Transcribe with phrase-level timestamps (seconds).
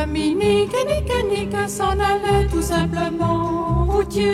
[0.00, 3.84] Dominique, nique, nique, s'en allait tout simplement.
[3.86, 4.32] Routier,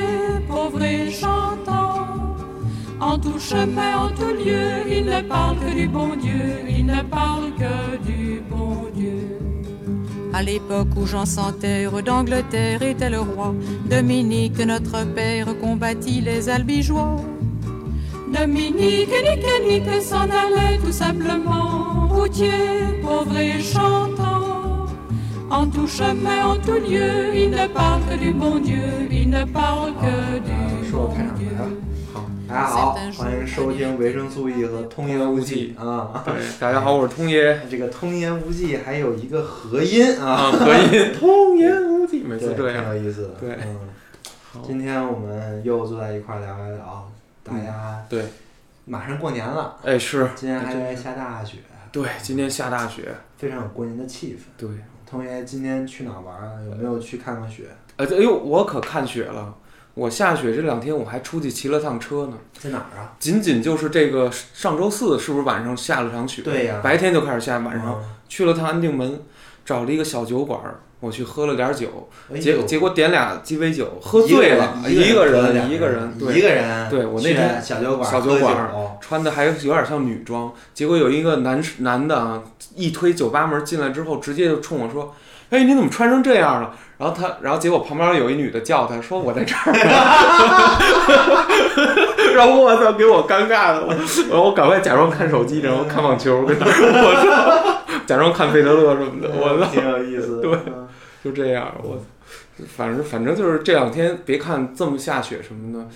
[0.48, 2.36] pauvre et chantant.
[3.00, 7.02] En tout chemin, en tout lieu, il ne parle que du bon Dieu, il ne
[7.02, 9.38] parle que du bon Dieu.
[10.32, 13.52] À l'époque où Jean sans terre d'Angleterre était le roi,
[13.90, 17.16] Dominique, notre père, combattit les albigeois.
[18.32, 22.52] Dominique, nique, nique, s'en allait tout simplement, routier,
[23.02, 24.55] pauvre et chantant.
[25.48, 29.44] En tout chemin, en tout lieu, il ne parle que du bon Dieu, il ne
[29.44, 31.52] parle que du 说 bon 开场 Dieu.
[31.52, 31.68] 来了。
[32.12, 36.24] 好，大家好，欢迎收听维生素 E 和通言无忌啊。
[36.24, 42.96] 对，大家好，我是通爷这个通言无忌还有一个合音啊，啊，合音 通言无忌，每次这样。
[42.96, 43.28] 有意思的。
[43.40, 43.78] 对嗯，
[44.66, 47.08] 今天我们又坐在一块儿聊一聊，
[47.44, 48.24] 大家对，
[48.84, 51.58] 马上过年了，哎是，今天还在下大雪，
[51.92, 54.60] 对，今天下大雪，非常有过年的气氛。
[54.60, 54.68] 对，
[55.08, 56.52] 通爷今天去哪玩啊？
[56.68, 57.64] 有没有去看看雪？
[57.96, 59.54] 呃，哎呦，我可看雪了。
[59.94, 63.16] 我下雪这两天我还出去骑了趟车呢，在哪儿啊？
[63.18, 66.42] 仅仅就是这个上周四是不是晚上下了场雪？
[66.42, 69.22] 对呀白天就开始下，晚上嗯去了趟安定门，
[69.64, 76.90] 找了一个小酒馆儿，我去喝了点儿酒，结结果点俩鸡尾酒，喝醉了，一个人人一个人，一对，个人。
[76.90, 82.42] 对我那天小酒馆，小酒馆儿穿的还有点像女装，结果有一个男男的啊，
[82.76, 85.14] 一推酒吧门进来之后，直接就冲我说
[85.50, 89.72] ：“哎，你怎么穿成这样了？”然后他，然后结果旁边有一女的叫他说：“我在这儿。
[92.36, 93.86] ”然后我操，给我尴尬的，
[94.30, 100.42] 我我赶快假装看手机，然后看网球，跟他说：“我操，假装看费德勒什么的，我操，挺有意思的。
[100.42, 100.86] 对嗯
[101.24, 102.00] 就这样，我
[102.76, 105.88] 反正反正就是这两天，别看这么下雪什么的，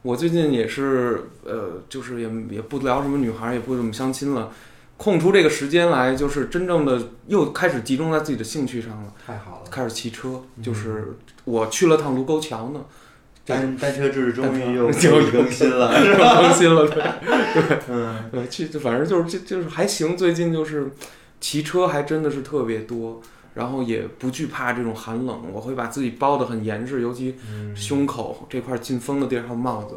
[0.00, 4.48] 我最近也是呃，就是也也不聊什么女孩，也不怎么相亲了，
[4.98, 12.84] 空出这个时间来，就是真正的又开始集中在自己的兴趣上了，太好了，开始骑车，就是我去了趟卢沟桥呢，
[13.46, 15.88] 单单车志终于又又更新了，
[16.42, 17.02] 更新了，对。
[17.88, 20.90] 嗯，对，去反正就是就就是还行，最近就是
[21.40, 23.22] 骑车还真的是特别多。
[23.54, 27.74] 然后也不惧怕这种寒冷，我会把自己包得很严实，尤其嗯。
[27.74, 29.96] 胸口这块进风的地儿还有帽子，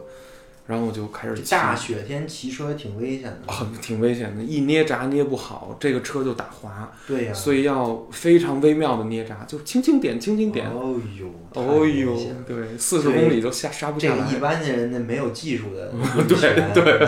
[0.67, 3.51] 然后我就开始骑大雪天骑车也挺危险的。
[3.51, 10.67] 很挺危险的，一捏闸捏不好，这个车就打滑，对呀，所以要非常微妙的捏闸，就轻轻点，轻轻点。
[10.69, 12.15] 哦呦，哦呦，
[12.47, 14.17] 对，四十公里都下刹不下来。
[14.17, 15.91] 这个一般的人那没有技术的，
[16.27, 16.99] 对对，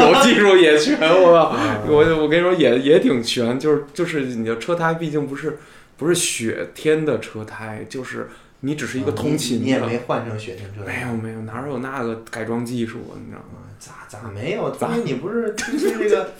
[0.00, 1.54] 有技术也全，我
[1.86, 5.58] 我我跟你说也也挺全，就是就是你的车胎毕竟不是
[5.96, 8.28] 不是雪天的车胎，就是
[8.64, 13.12] 你只是一个通勤你你也没换成雪天车，没有没有，哪有那个改装技术啊？
[13.18, 13.58] 你知道吗？
[13.58, 13.70] 啊？
[13.78, 14.70] 咋咋没有？
[14.70, 16.32] 咋因为你不是对 这个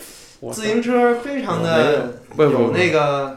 [0.53, 3.37] 自行车非常的不不不有那个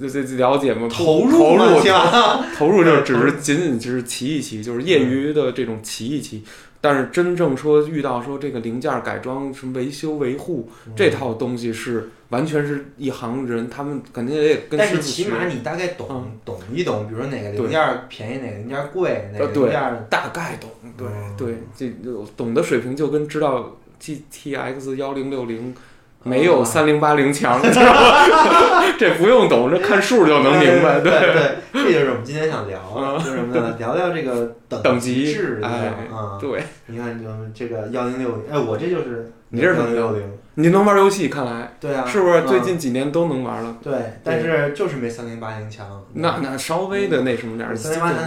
[0.00, 0.88] 这这这了解吗？
[0.90, 1.80] 投入投入
[2.56, 6.42] 投入就只是仅仅只是骑一骑，就是业余的这种骑一骑。
[6.80, 15.00] 但是真正说遇到说这个零件改装、什么维修维护这套东西是完全是一行人，他们肯定也跟但是。
[15.00, 25.74] 起码你大概懂、嗯懂一懂，比如说哪个零件儿便宜，哪个零件儿贵，哪个零件儿大概懂，对、嗯对，这就懂的水平就跟知道 G T X 幺零六零
[26.22, 27.60] 没有三零八零强？
[28.98, 31.00] 这不用懂，这看数就能明白。
[31.00, 32.80] 对对，这就是我们今天想聊
[33.22, 33.76] 就是什么呢？
[33.78, 36.38] 聊聊这个等等级制啊。
[36.40, 41.72] 对，你看，就这个幺零六零，哎，我这就是你这是幺零六零，你能玩游戏，看来。
[41.78, 42.42] 对啊，是不是？
[42.46, 43.76] 最嗯近几年都能玩了？
[43.82, 43.92] 对，
[44.24, 45.86] 但是就是没三零八零强。
[46.14, 48.18] 那那稍微的那什么点儿，三零八零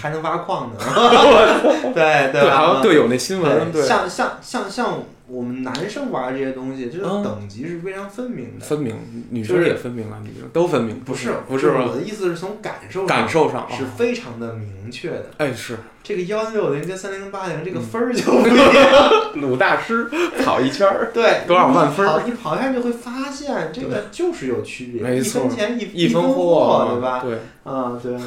[0.00, 0.76] 还能挖矿呢，
[1.94, 2.50] 对对？
[2.50, 4.98] 好像对有那新闻，对，像像像像
[5.30, 8.64] 我们男生玩这些东西，这个嗯等级是非常分明的。
[8.64, 8.96] 分明，
[9.30, 11.68] 女生也分明了，女生都分明，不是不是？
[11.70, 15.26] 我的意思是从感受上感受上是啊，非常的明确的。
[15.38, 19.10] 哎是，这个幺六零跟三零八零这个嗯分儿就不一样。
[19.40, 20.10] 鲁大师
[20.44, 27.20] 跑一圈儿， 对，多少万分儿你跑一下就会发现这个就是有区别，一没错分钱一一分分货，对吧？
[27.20, 28.18] 对，啊，对。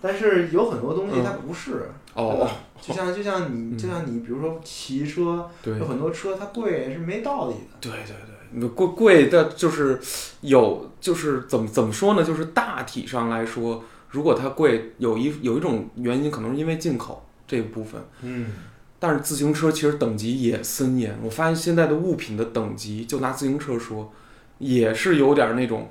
[0.00, 1.72] 但是有很多东西它不是，
[2.14, 7.76] 对哦吧，就像就像你就像你，比如说骑车，对有很多车它贵是没道理的。
[7.80, 10.00] 对对对，那贵贵的就是
[10.40, 12.24] 有，就是怎么怎么说呢？
[12.24, 18.00] 就是大体上来说，如果它贵，有一有一种原因，可能是因为进口这部分。
[18.22, 18.52] 嗯，
[18.98, 24.12] 但是自行车其实等级也森严，我发现现在的物品的等级，就拿自行车说，
[24.58, 25.88] 也是有点那种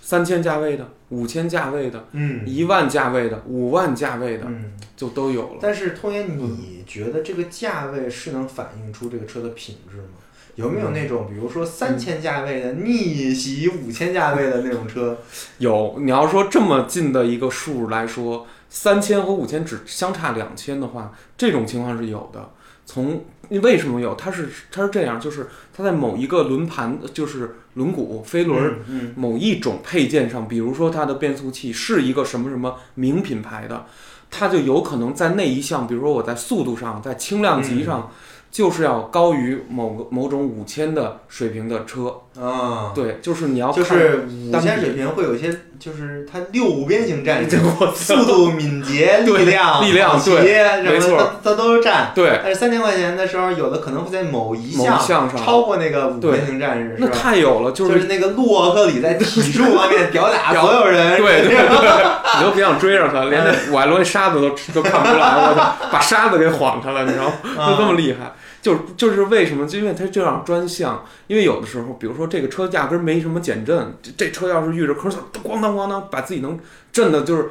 [0.00, 5.58] 三千价位的、五千价位的、嗯一万价位的、五万价位的，嗯，就都有了。
[5.60, 10.08] 但是通爷，你觉得这个价位是能反映出这个车的品质吗？
[10.56, 15.18] 有没有那种，比如说三千价位的逆袭五千价位的那种车？
[15.58, 22.50] 有，你要说这么近的一个数来说，三千和五千只相差两千的话，这种情况是有的。
[22.86, 24.14] 从为什么有？
[24.14, 33.86] 它是它是这样，就是它在某一个轮盘，就是轮毂、飞轮嗯某一种配件上，比如说它的变速器是一个什么什么名品牌的，
[34.30, 38.10] 它就有可能在那一项，比如说我在速度上，在轻量级上，
[38.50, 42.14] 就是要高于某个某种五千的水平的车。
[42.40, 47.58] 啊，对，就是你要就看是五千水平会有一些，就是他六五边形战 士
[47.94, 52.12] 速度、敏捷、 力量、力量对没错的，它它都占。
[52.14, 57.06] 对但是三千块钱的时候，有的可能会在某一项项上超过那个五边形战士，那？
[57.08, 62.06] 太有了，就就是是那个洛克里在体术方面 吊打吊所有人，对对对，
[62.38, 67.32] 你都别想追上他，连那瓦罗那沙子都都看不出来，我操，把沙子给晃开了，你知道吗？
[67.58, 68.32] 啊就这么厉害。
[68.66, 69.64] 就是就是为什么？
[69.64, 75.08] 就因为它这样专项，因为有的时候，比如说这个车压根儿没什么减震，这这车要是遇着坑，
[75.44, 76.58] 咣当咣当，把自己能
[76.90, 77.48] 震的，就是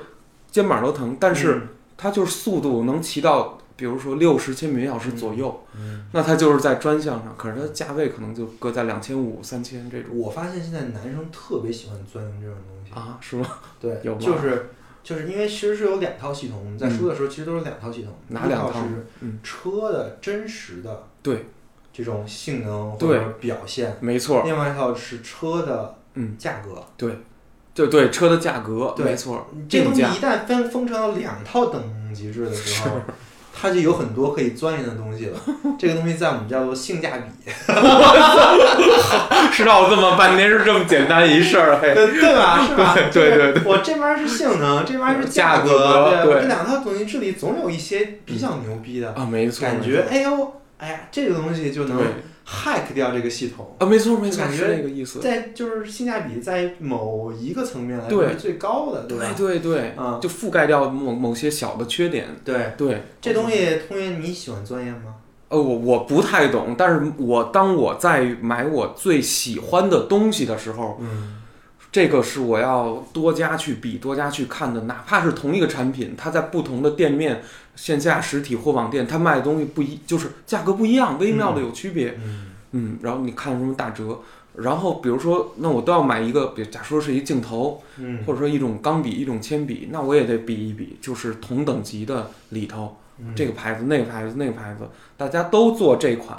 [0.52, 1.16] 肩膀都疼。
[1.18, 13.48] 但是嗯它就是速度能骑到，比如说六十千米每小时左右，嗯那它就是在专项上，可是它价位可能就搁在两千五、三千这种我发现现在男生特别喜欢钻营这种东西，啊，是吗？
[13.80, 14.72] 对有吗，就是
[15.06, 18.70] 就是因为其实是有两套系统，我们在说的时候其实都是两套系统，哪两套？
[18.70, 19.40] 一套是嗯。
[19.44, 21.46] 车的真实的对。
[21.94, 26.36] 这种性能或者表现，没错，另外一套是车的嗯。
[26.38, 26.84] 价格。
[26.98, 27.18] 对。
[27.76, 33.02] 对对，车的价格，没错，这东西一旦分分成了两套等级制的时候，
[33.60, 35.40] 它就有很多可以钻研的东西了。
[35.80, 37.50] 这个东西在我们叫做性价比，
[39.52, 42.66] 知道这么半天是这么简单一事儿，嘿，对对吧？
[42.68, 42.96] 是吧？
[43.12, 52.06] 对对对，我这边儿是性能，这边儿是价格，格对我这两套东西这里总有一些比较牛逼的啊，没错，感觉，哎呦，哎呀，这个东西就能对
[52.46, 53.76] hack 掉这个系统。
[53.80, 59.34] 啊，没错没错，感觉是那个意思，在就是性价比在某一个层面来说是最高的，对吧？
[59.36, 65.16] 对对，嗯就覆盖掉某某些小的缺点，对，对，这东西，通爷你喜欢钻研吗？
[65.48, 71.35] 呃，我我不太懂，但是我当我在买我最喜欢的东西的时候，嗯
[71.96, 74.82] 这个是我要多加去比、多加去看的。
[74.82, 77.42] 哪怕是同一个产品，它在不同的店面、
[77.78, 82.20] 线下实体或网店，它卖的东西不一，就是价格不一样，微妙的有区别。
[82.22, 84.20] 嗯嗯，然后你看什么打折，
[84.56, 96.38] 然后比如说，那我都要买一个，比假说是一镜头，嗯或者说一种钢笔、一种铅笔，那我也得比一比，就是同等级的里头，嗯这个牌子、那个牌子、那个牌子，大家都做这款，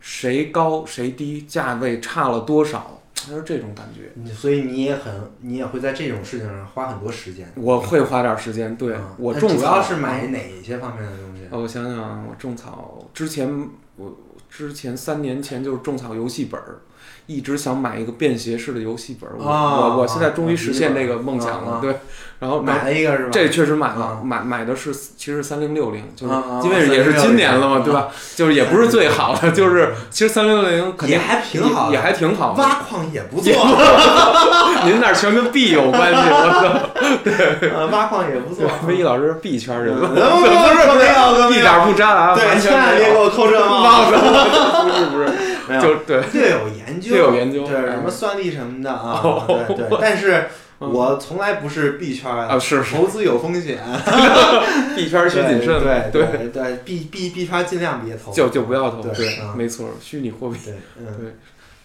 [0.00, 4.10] 谁高谁低，价位差了多少，就是这种感觉。
[4.14, 7.52] 你所以你也很，你也会在这种事情上花很多时间。
[7.56, 11.42] 我会花点时间，对、嗯我种草主要是买哪些方面的东西？
[11.50, 14.16] 呃，我想想啊，我种草之前，我
[14.48, 16.80] 之前三年前就是种草游戏本儿，
[17.30, 19.36] 一直想买一个便携式的游戏本儿。
[19.38, 21.96] 我、啊我我现在终于啊实现这个梦想了，对。
[22.40, 23.28] 然后买了一个是吧？
[23.30, 26.32] 这确实买了，啊买买的是其实三零六零，就是
[26.64, 28.08] 因为也是今年了嘛，3060对吧？
[28.34, 32.54] 就是也不是最好的，就是其实三零六零肯定也还挺好的也还挺好。
[32.54, 33.52] 挖矿也不错，
[34.86, 37.02] 您那儿全跟币有关系，我操！
[37.22, 38.86] 对，挖矿也不错操！。
[38.86, 44.16] 飞一老师是 B 圈人， 不是不是没有，一点不沾啊，对，完全千万别给我扣这帽子。
[44.16, 49.98] 不是不是，没有就对，略有研究，略有研究对哎什么算力什么的啊，哦对对。
[50.00, 50.46] 但是
[50.80, 50.90] 嗯。
[50.90, 53.78] 我从来不是币圈啊，的，是是投资有风险，
[54.96, 60.74] 币圈需谨慎，对对，对对币币币圈尽量别投，就就不要投，对没错，虚拟货币，对，
[61.18, 61.34] 对。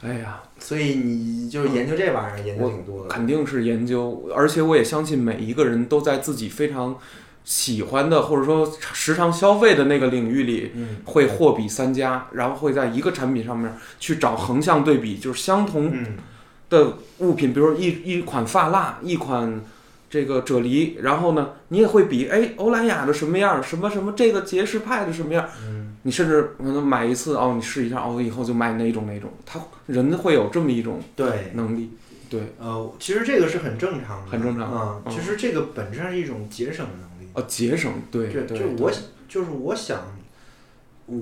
[0.01, 6.95] 哎呀，所以你就是研究这玩意儿研究挺多的，肯定是研究，而且我也相信每一个人都在自己非常
[7.45, 10.71] 喜欢的或者说时常消费的那个领域里。
[10.75, 10.97] 嗯。
[11.05, 16.17] 会货比三家，然后会在一个产品上面去找横向对比，就是相同嗯。
[16.67, 19.61] 的物品，比如说一一款发蜡，一款
[20.09, 25.95] 这个啫喱，然后呢，你也会比，哎，欧莱雅的什么样，什么什么这个杰士派的什么样，嗯。
[26.01, 31.91] 你甚至可能买一次哦，你试一下哦，以后就买哪种哪种，他人会有这么一种对，能力，
[32.29, 35.01] 对，呃，其实这个是很正常的，很正常啊。
[35.05, 35.11] 嗯。
[35.11, 37.41] 其实这个本质上是一种节省能力。
[37.41, 38.91] 哦，节省，对对对，就我
[39.27, 40.17] 就是我想，
[41.07, 41.17] 我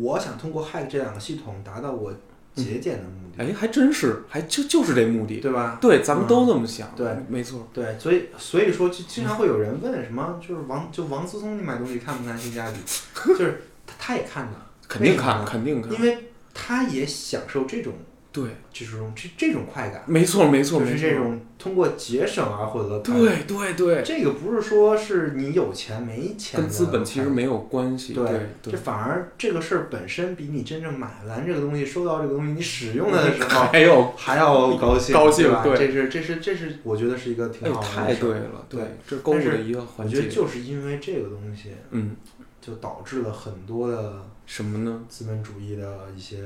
[0.00, 2.12] 我想通过 Hack 这两个系统达到我
[2.54, 5.78] 节俭的目的，哎，还真是，还就就是这目的，对吧？
[5.80, 12.78] 对，咱们都这么想，对，没错，对，所以所以说，就 经常会有人问什么，就是王就王思聪，你买东西看不看性价比？
[13.26, 14.52] 就是他他也看的，
[14.86, 16.18] 肯定看，肯定看，因为
[16.52, 17.94] 他也享受这种
[18.30, 23.24] 对，就是这种这这种快感，没错没错就是这种通过节省而获得的快乐。
[23.24, 28.12] 对对对，这个不是说是你有钱没钱的跟资本其实没有关系。
[28.12, 28.28] 对
[28.62, 35.62] 对这反而这个事儿本身比你真正买完这个东西、收到这个东西、你使用它的时候 还有，还要高兴，高兴对吧？
[35.64, 40.16] 对这是这是这是我觉得是一个挺哎，好的太事儿对了，对，这是购物的一个我环节。
[40.16, 42.14] 觉得就是因为这个东西，嗯，
[42.60, 45.02] 就导致了很多的什么呢？
[45.08, 46.36] 资本主义的一些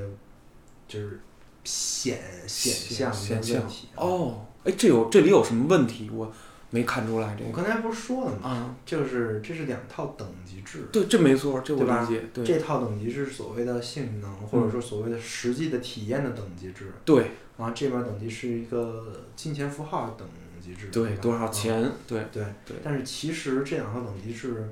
[0.87, 1.21] 就是
[1.65, 6.11] 显显象现象跟问题。，哦，哎，这有这里有什么问题？
[6.13, 6.31] 我
[6.71, 8.49] 没看出来这个我刚才不是说了吗？
[8.49, 8.75] 啊。
[8.85, 10.87] 就是这是两套等级制。
[10.93, 12.23] 对，这没错，这我理解。
[12.35, 16.93] 对这套等级是所谓的性能，或者说所谓的实际的体验的等级制。
[17.07, 20.29] 对然后这边等级是一个金钱符号等
[20.61, 20.89] 级制。
[20.93, 21.47] 对，吧多少？
[21.47, 21.93] 嗯钱？
[22.07, 24.69] 对对对但是其实这两套等级制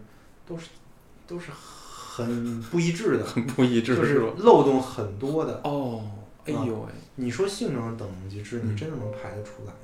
[0.47, 0.67] 都是
[1.26, 4.19] 都是很不一致的，很不一致就是？
[4.37, 5.59] 漏洞很多的。
[5.65, 6.05] 哦，
[6.45, 6.93] 哎啊呦喂！
[7.15, 9.79] 你说性能等级制，嗯你真的能排得出来吗？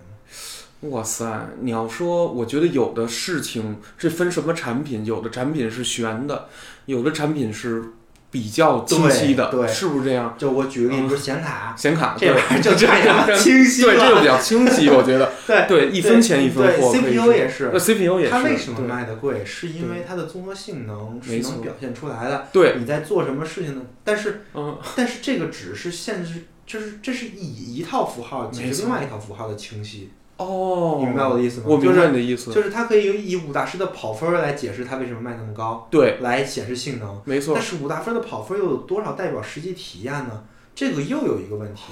[0.82, 1.48] 哇塞！
[1.60, 6.48] 你要说，我觉得有的事情是分什么产品，有的产品是悬的，
[6.86, 7.82] 有的产品是
[8.32, 10.34] 比较清晰的，对对是不是这样？
[10.36, 14.20] 就我举个例子，显卡，显卡 这玩意儿就这太他妈这清晰对，这个。
[14.22, 19.44] 比较清晰，我觉得 对对，一分钱一分货 CPU 也是那，CPU 也是，它为什么卖的贵？
[19.44, 22.48] 是因为它的综合性能是没能表现出来的。
[22.52, 23.82] 对，你在做什么事情呢？
[24.02, 31.66] 但是嗯， 但是这个只是限制，就是这是以一套符号解释没另外一套符号的清晰，哦，你明白我的意思吗？
[31.68, 37.20] 我明就是白你的意思，就是它可以以五大师的跑分儿来解释它为什么卖那么高，对，来显示性能。
[37.24, 40.44] 没错但，是五大分的跑分又有多少代表实际体验呢？
[40.74, 41.82] 这个又有一个问题。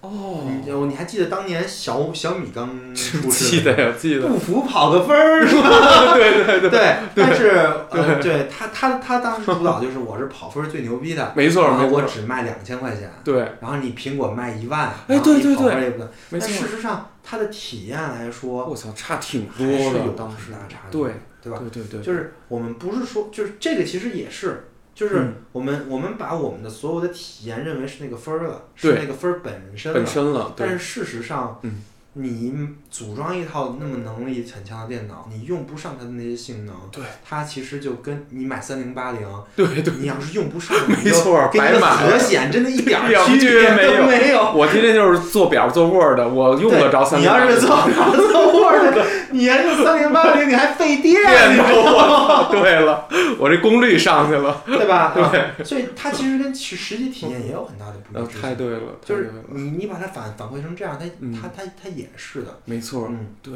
[0.00, 6.14] 哦，你你还记得当年小小米刚 出世记得呀，记得，不服跑个分儿是吧？
[6.16, 7.48] 对对对，对，但是
[7.90, 8.48] 呃，对。
[8.48, 15.92] 他他他当时主导就是我是跑分最牛逼的，没错然后没错，我只卖两千块钱，对，然后你苹果卖一万，哎对对对。
[16.30, 21.58] 但事，实上它的体验来说我操，差挺多的是有，当时大差距，对对吧？
[21.58, 25.34] 对对对，就是我们不是说，就是这个其实也是，就是嗯。
[25.52, 29.98] 我们、我们把我们的所有的体验认为是那个分儿了，是那个分儿本身了。
[29.98, 31.82] 本身了，但是事实上，嗯
[32.14, 32.52] 你
[32.90, 39.20] 组装一套那么能力很强的电脑，你用不上它的那些性能，对，它其实就跟你买三零八零，
[39.54, 44.52] 对对，你要是用不上， 没错白买核显真的一点儿区 区别没都有没有。
[44.52, 47.46] 我今天就是做表做 Word，我用得着三零八零。
[47.46, 48.98] 你要是做表做 Word，
[49.30, 52.48] 你还用三零八零，你还费电，电，你知道吗？
[52.50, 53.06] 对了，
[53.38, 55.12] 我这功率上去了，对吧？
[55.14, 58.42] 对，所以它其实跟实实际体验也有很大的不呃，一致性。
[58.42, 61.30] 太对了，就是你你把它反反馈成这样，它嗯。
[61.40, 63.34] 它它它也是的，没错，嗯。
[63.42, 63.54] 对，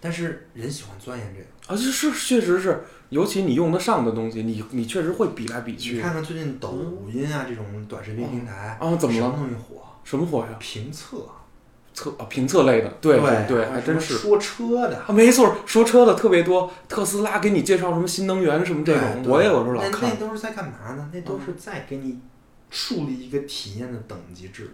[0.00, 1.46] 但是人喜欢钻研这个。
[1.66, 9.36] 啊，这是确实是，尤其你用得上的东西，你你确实会比来比你去看看最近抖音啊这种短视频平台，啊，怎么什么了？
[9.36, 9.82] 东西火？
[10.04, 10.56] 什么火呀？
[10.60, 11.26] 评测，
[11.92, 14.96] 测啊，评测类的，对对对，还真是说车的。
[14.98, 20.14] 啊，没错，说车的特别多，特斯拉给你介绍什么新能源什么这种，我也有时候老看那。
[20.14, 21.10] 都是在干嘛呢？
[21.12, 22.20] 那都是在给你
[22.70, 24.70] 树立一个体验的等级制。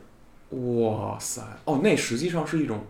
[0.52, 2.84] 哇塞，哦，那实际上是一种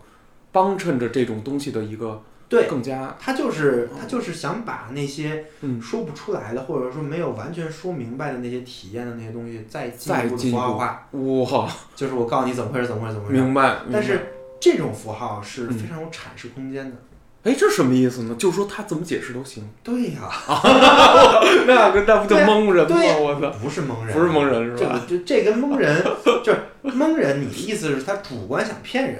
[0.51, 11.07] 帮衬着这种东西的一个对，更加他就是他就是想把那些嗯说不出来的，或者说没有完全说明白的那些体验的那些东西，再进一步符号化。
[11.11, 13.41] 哇，就是我告诉你怎么回事，怎么回事，怎么回事。
[13.41, 13.79] 明白。
[13.85, 16.97] 明白但是这种符号是嗯非常有阐释空间的。
[17.43, 18.35] 哎，这什么意思呢？
[18.39, 20.21] 就是说他怎么解释都行，对呀、
[21.67, 22.97] 那个那不就蒙人吗？
[23.19, 25.01] 我操，不是蒙人，不是蒙人是吧？
[25.07, 26.03] 这个这这跟蒙人
[26.43, 29.19] 就是蒙人，你的意思是他主观想骗人？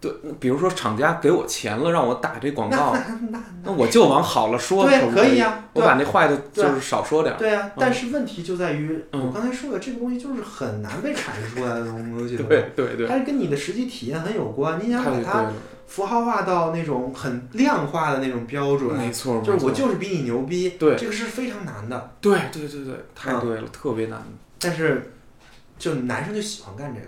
[0.00, 7.36] 对，比如说厂家给我钱了，让我打这广那告，那那那我就往好了说，对可以呀我对把那坏的对就是少说点儿。
[7.38, 14.80] 对呀、但是问题就在于，嗯我刚才说的这个东西就是很难被阐释出来的东西，对对对，它是跟你的实际体验很有关。
[14.80, 15.52] 你想把它了，
[15.88, 20.94] 符号化到那种很量化的那种标准，没错，就是我就是比你牛逼，对。
[20.94, 22.10] 这个是非常难的。
[22.20, 24.22] 对对对对，太嗯对了，特别难，
[24.60, 25.10] 但是，
[25.78, 27.06] 就男生就喜欢干这个。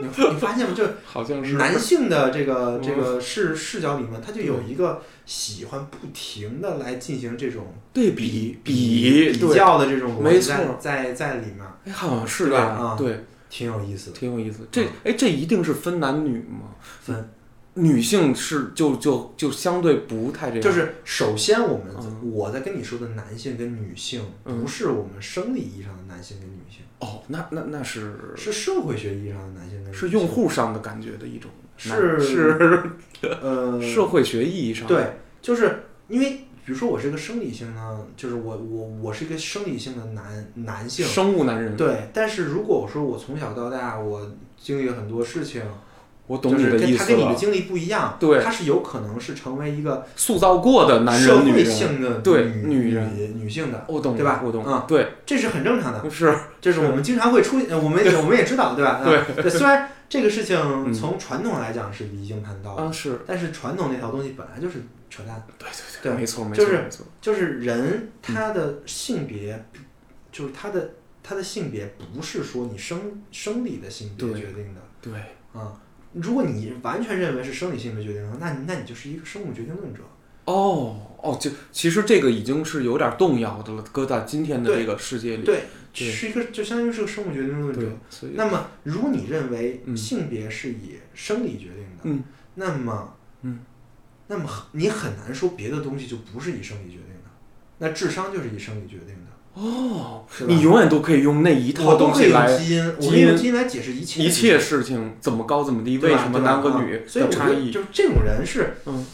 [0.00, 0.74] 你 你发现吗？
[0.76, 1.54] 就好像是。
[1.54, 2.82] 男性的这个嗯。
[2.82, 10.54] 这个视视角里面，他就有一个喜欢不停的来进行这种对比比比较的这种逻没错。
[10.80, 12.64] 在在里面，哎，好像是这对吧？
[12.64, 12.96] 样，啊。
[12.98, 14.16] 对，挺有意思的。
[14.16, 14.66] 挺有意思。
[14.72, 16.74] 这哎，这一定是分男女吗？
[17.00, 17.30] 分
[17.76, 22.32] 女性是就就就相对不太这样，就是首先我们嗯。
[22.32, 24.60] 我在跟你说的男性跟女性，嗯。
[24.60, 29.94] 不是我们生理意义上的男性跟女性，哦，那那那是是社会学意义上的男性跟女性。
[29.94, 32.82] 是用户上的感觉的一种，是是
[33.42, 34.94] 呃 社会学意义上的。
[34.94, 36.30] 对，就是因为
[36.64, 42.08] 比如说我是个生理性呢，就是我我我是一个生理性的男男性，生物男人，对。
[42.12, 45.62] 但是如果我说我从小到大我经历了很多事情，
[46.26, 48.42] 我懂就是你的意思他跟你的经历不一样，对。
[48.42, 53.16] 他是有可能是成为一个塑造过的男社会人女人，性的对女女人。
[53.16, 54.42] 女女性的，我懂，对吧？
[54.44, 59.00] 我懂，嗯对，这是很正常的，是，这是我们经常会出，呃我们 我们也知道，对吧？
[59.04, 69.64] 对虽然这个事情嗯从传统来讲是离经叛道的，啊，是，但是传统那套东西本来就是扯淡，对对对没错，没错，就是没错，就是人他的性别，
[70.32, 70.90] 就是他的
[71.22, 75.12] 他的性别不是说你生生理的性别对决定的对，
[75.52, 75.72] 啊。
[76.20, 80.00] 如果你完全认为是生理性别决定的，那那你就是一个生物决定论者。
[80.46, 92.22] 哦哦，就其实这个已经是有点动摇的了，搁在今天的这个世界里，对，对是一个就相当于是个生物决定论者。，所以那么，如果你认为嗯性别是以生理决定的，嗯
[92.54, 93.58] 那么，嗯，
[94.28, 97.30] 那么你很难说别的东西就不是以生理决定的。
[97.78, 99.25] 那智商就是以生理决定的，
[99.56, 100.52] 哦，是吧？
[100.52, 105.16] 你永远都可以用那一套东西来基因，我用因基因来解释一切一切事情。
[105.20, 109.06] 怎么高怎么低，为什么男和女的差异，就是这种人是，嗯，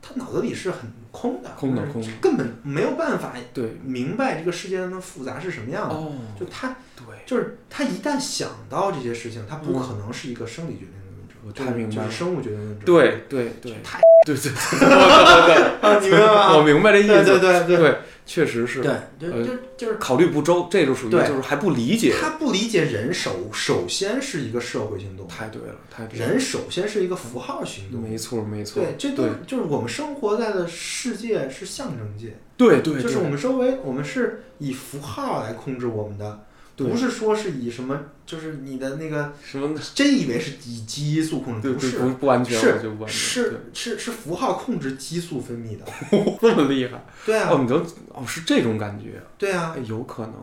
[0.00, 1.82] 他脑子里是很空的，就是空的。
[1.92, 5.94] 空的根本没有办法对，明白这个世界的复杂是什么样的。
[5.94, 12.04] 哦，就他对，就是他一旦想到这些事情，他不嗯可能是一个生理决定论者，我就是太明白了。
[12.06, 12.86] 就是生物决定论者。
[12.86, 13.74] 对对对。
[13.84, 16.56] 太对对对 你明白吗？
[16.56, 17.76] 我明白这意思，对对。
[17.76, 21.26] 对，确实是，对，就呃就就是考虑不周，这就属于对。
[21.28, 28.00] 就是还不理解，他不理解人首首先是一个社会行动，太对了，太对了，人首先是一个符号行动。
[28.00, 36.43] 没错没错，对，这都就是我们生活在的世界是象征界，对对，就是我们周围我们是以符号来控制我们的，对
[36.76, 39.78] 不是说是以什么，就是你的那个什么？
[39.94, 45.84] 真以为是以激素控制，不是，不不完全，是不完全，是是是符号控制激素分泌的。
[46.40, 47.76] 这么厉害，对啊，哦，你都
[48.08, 49.74] 哦是这种感觉，对啊。
[49.76, 50.34] 哎，，有可能，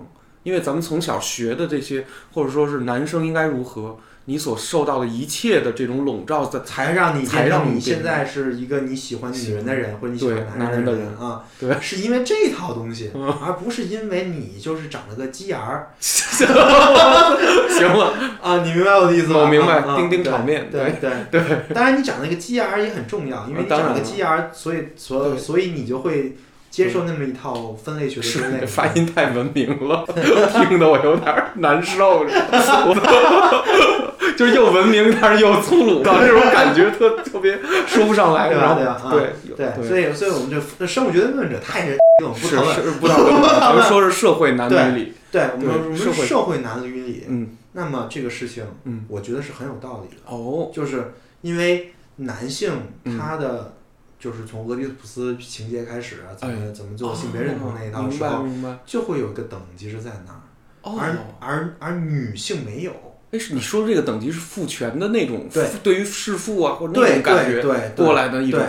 [0.43, 3.99] 因为咱们从小学的这些，或者说是男生应该如何，
[4.31, 19.41] 你所受到的一切的这种笼罩在，才让你才让你现在是一个你喜欢女人的人，或者你喜欢对男男人的人人啊，对是因为这套东西，嗯而不是因为你就是长了个鸡眼儿 行了，啊，你明白我的意思吗？
[19.41, 21.41] 我明白啊啊丁丁对炒面对对对。
[21.73, 26.37] 当然，你长了一个鸡眼儿也很重要，因为你长了个鸡眼儿，所以所对所以你就会
[26.71, 28.65] 接受那么一套分类学的分类。
[28.65, 30.05] 发音太文明了，
[30.69, 42.75] 听得我有点儿难受，我就是又文明，但是又粗鲁， 这种感觉特特别说不上来，对对对对，对所以所以我们就生物学的论者太是我们不是讨论。
[42.75, 50.21] 是不讨论， 咱们说是社会男女里，对我们对我们社会社会男女里，嗯那么这个事情，嗯，我觉得是很有道理的。
[50.33, 52.71] 哦，就是因为男性
[53.05, 53.73] 嗯他的、
[54.21, 58.45] 就是从俄狄浦斯情节开始啊，怎么、哎怎么做性别认同那一套时候，
[58.85, 60.41] 就会有一个等级是在那儿，
[60.83, 62.93] 哦，而而而女性没有。
[63.31, 68.61] 哎，是你说的这个等级是父权的那种，对，对于弑父啊或者那种感觉对对对过来的一种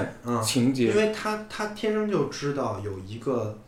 [0.43, 3.59] 情节因，为他他天生就知道有一个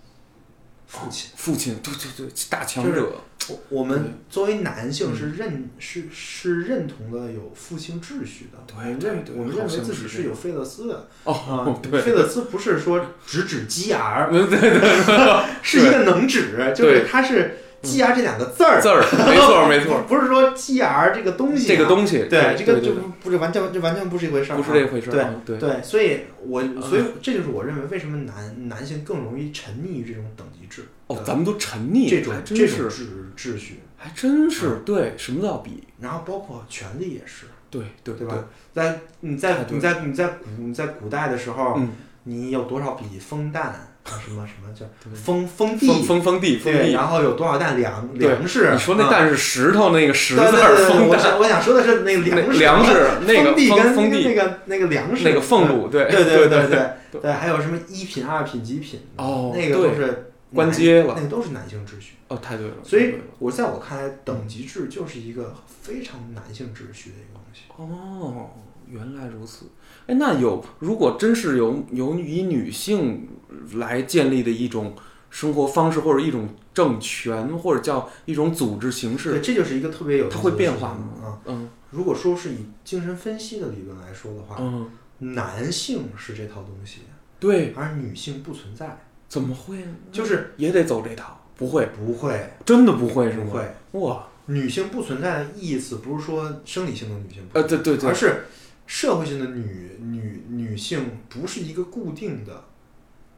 [0.86, 1.30] 父亲。
[1.36, 3.12] 父亲，对对对，大强就是者，
[3.48, 32.98] 我我们作为男性是认、是是认同的有父性秩序的，对我们对对认我们认为自己是是有费勒斯的哦啊，，对，费勒斯不是说直指鸡眼儿， 对对对， 是一个能指，就是他是鸡牙这两个字儿，字儿， 没错没错， 不是说 G R 这个东西啊、这个东西，对这个就不不是完全这完全不是一回事儿啊，不是这回事儿对啊，对对，所以我所以这就是我认为为什么男男性更容易沉溺于这种等级制，哦，咱们都沉溺，这种这种秩
[33.36, 38.44] 秩序，还真是，对，什么都要比，然后包括权力也是，对对对吧？
[38.72, 41.90] 在你在你在你在古你在古代的时候，嗯，
[42.24, 43.88] 你有多少笔封弹啊？
[44.04, 45.86] 什么什么叫封封地。
[46.04, 48.70] 封封地封地，然后有多少担粮粮食？
[48.72, 51.38] 你说那蛋是石头那个石字儿封蛋？
[51.38, 52.58] 我想说的是那个粮食。
[52.58, 54.24] 粮食那个地跟封地。
[54.26, 55.24] 那个那个粮食。
[55.24, 62.14] 那个俸禄对对对对对对，还有什么一品二品几品哦，那个都是官阶了，那个都是男性秩序。
[62.28, 62.74] 哦，太对了。
[62.82, 67.62] 所以我在我看来，等级制就是一个非常男性秩序的一个东西。
[67.76, 68.50] 哦，
[68.88, 69.66] 原来如此。
[70.06, 73.28] 哎，那有如果真是有有以女性
[73.74, 74.94] 来建立的一种
[75.30, 81.08] 生活方式，或者一种政权，或者叫一种组织形对，式，这就是一个特别有它会变化吗？
[81.22, 81.40] 啊。
[81.46, 84.90] 嗯如果说是以精神分析的理论来说的话，嗯，
[85.32, 87.02] 男性是这套东西，
[87.38, 89.94] 对，而女性不存在，怎么会呢？
[90.10, 93.44] 就是也得走这套，不会，不会真的不会是吗？
[93.44, 94.06] 不会。
[94.06, 98.46] 哇，女性不存在的意思不是说生理性的女性不呃，对对对，而是
[98.86, 102.64] 社会性的女女女性不是一个固定的，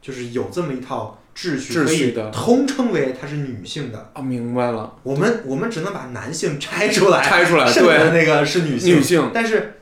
[0.01, 4.11] 就是有这么一套秩序，可以通称为它是女性的。
[4.13, 8.97] 啊，明白了，我们我们只能把男性拆出来，拆出来，剩下的，那个是女性。
[8.97, 9.77] 女性，但是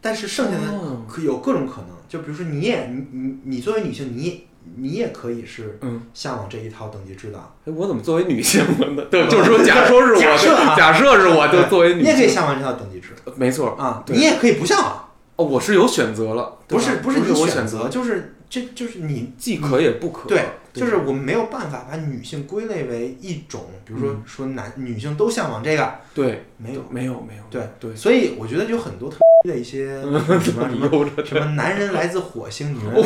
[0.00, 4.40] 但是剩下的哦可有各种可能，就比如说你也你你你作为女性，你也
[4.76, 9.02] 你也可以是嗯，向往这一套等级制的，哎，我怎么作为女性了呢？
[9.10, 10.74] 对，就是说，假说是我，假设啊。
[10.76, 13.08] 假设是我，就作为女你也可以，向往这套等级制。
[13.36, 13.70] 没错。
[13.78, 24.22] 啊，你也可以不向往，哦，我是有选择了，不是不是你选择，就是这就是你既可也不可，对，就是我们没有办法把女性归类为一种，比如说嗯。
[24.26, 33.02] 说男女性都向往这个，对，没有，没有没有，对对，所以我觉得有很多特 的一些什么什么男人来自火星，女人来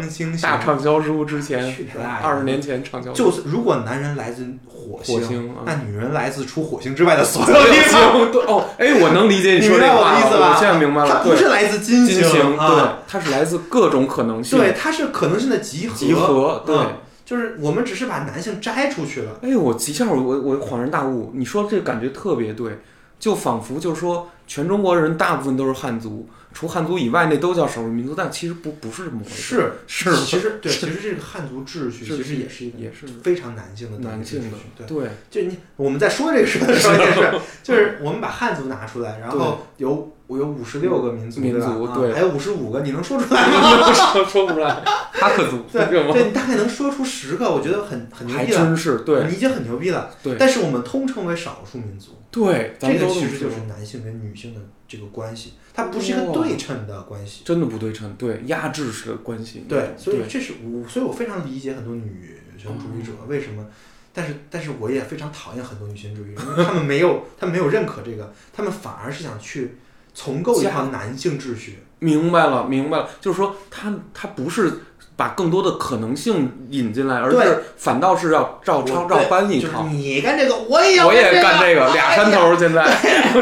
[0.00, 1.74] 自 金星大星，畅销书之前
[2.22, 8.30] 二十年前畅销，就是如果男人来自火火星啊那女人来自除火星之外的所有地方。
[8.46, 10.52] 哦，哎，我能理解你说这话了， 的意思吧？
[10.54, 15.96] 我现在明白了，对，它不是来自金金星，啊，对，它是来自各种可能性，对，它是可能性的集合。
[15.96, 16.76] 集合，对。
[17.24, 19.38] 就是我们只是把男性摘出去了。
[19.42, 22.78] 哎，我一下我我恍然大悟，你说这个感觉特别对，
[23.18, 34.86] 就仿佛就是说全中国人大部分都是汉族，除汉族以外那都叫少数民族，但其实不不是这么回事，是是其实对，其实这个汉族秩序其实也是一个也是非常男性的男性的秩序，对。
[34.86, 43.92] 对就你我们在说这个事的时候也是， 就是我们把汉族拿出来，然后有我有五十六个民族，民对还有五十五个，你能说出来吗？
[43.92, 44.70] 说说不出来，
[45.12, 46.12] 哈克族对对？
[46.12, 50.10] 对，你大概能说出十个，我觉得很很牛逼了，真是对你已经很牛逼了。
[50.22, 54.60] 对但是我们通称为少数民族，对，这个其实就是男性跟女性的
[54.92, 57.42] 这个关系，它不是一个对称的关系。
[57.44, 63.66] 真的不对称，对压制式的关系，对，所以这是我，所以我非常理解很多女权主义者为什么，
[64.12, 69.76] 但是但是我也非常讨厌很多女权主义者，因为他们没有他们没有认可这个，他们反而是想去
[70.14, 71.78] 重构一套男性秩序。
[71.98, 74.72] 明白了，明白了，就是说他他不是
[75.14, 79.86] 把更多的可能性引进来，而对是反倒是要照抄照搬一就是套。
[79.86, 82.84] 你干这个，我也要我也干干这个，俩山头儿现在，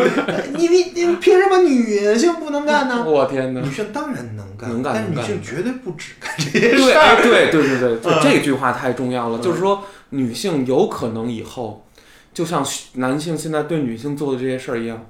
[0.59, 3.04] 你你你凭什么女性不能干呢？
[3.06, 3.61] 我天哪！
[3.61, 7.00] 女性当然能干，能干但是女性绝对不止干这些事对，儿。
[7.00, 9.38] 哎，对对对对对，嗯这句话太重要了。
[9.38, 11.87] 嗯就是说，女性有可能以后，
[12.35, 15.06] 就像男性现在对女性做的这些事儿一样，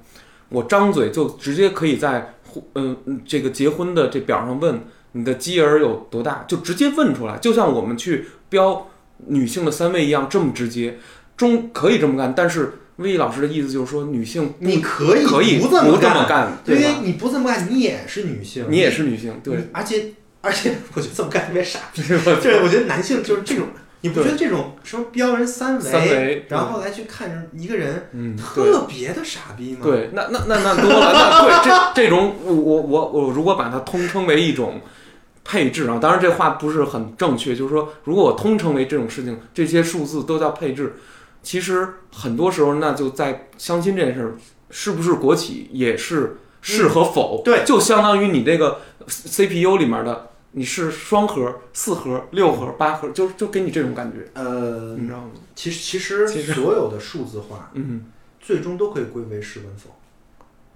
[0.49, 4.79] 我张嘴就直接可以在婚嗯、嗯这个结婚的这表上问
[5.13, 8.87] 你的鸡儿有多大，就直接问出来，就像我们去标
[9.27, 10.97] 女性的三位一样，这么直接。
[11.37, 16.87] 中可以这么干，但是魏毅老师的意思就是说，女性你可以可以不这么干，干，因为？
[17.01, 23.67] 你不这么干，你也是女性，你也是女性，对你，而且而且我觉得这么干特别傻逼， 就是我觉得男性就是这种，
[24.01, 34.81] 你不觉得这种什么标人三维，三维然后来去看一个人，嗯，特别的傻逼吗？，对，那那那那多了，那对这这种我我我我如果把它通称为一种
[35.43, 40.95] 配置啊，当然这话不是很正确，就是说如果我通称为这种事情，这些数字都叫配置，
[41.43, 44.33] 其实很多时候那就在相亲这件事儿，
[44.69, 47.63] 是不是国企也是是和否，对。
[47.65, 55.31] 就相当于你这个 CPU 里面的你是双核、四核、六核、八核，就就给你这种感觉，呃你，知道吗？
[55.55, 55.79] 其实
[56.27, 58.05] 其实所有的数字化嗯，
[58.39, 59.89] 最终都可以归为是跟否，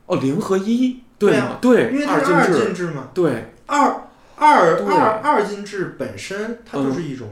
[0.06, 1.58] 哦，零和一，对吗？
[1.60, 4.08] 对，因为它是二进制，嘛，对，二
[4.38, 7.28] 二对二二进制本身它嗯就是一种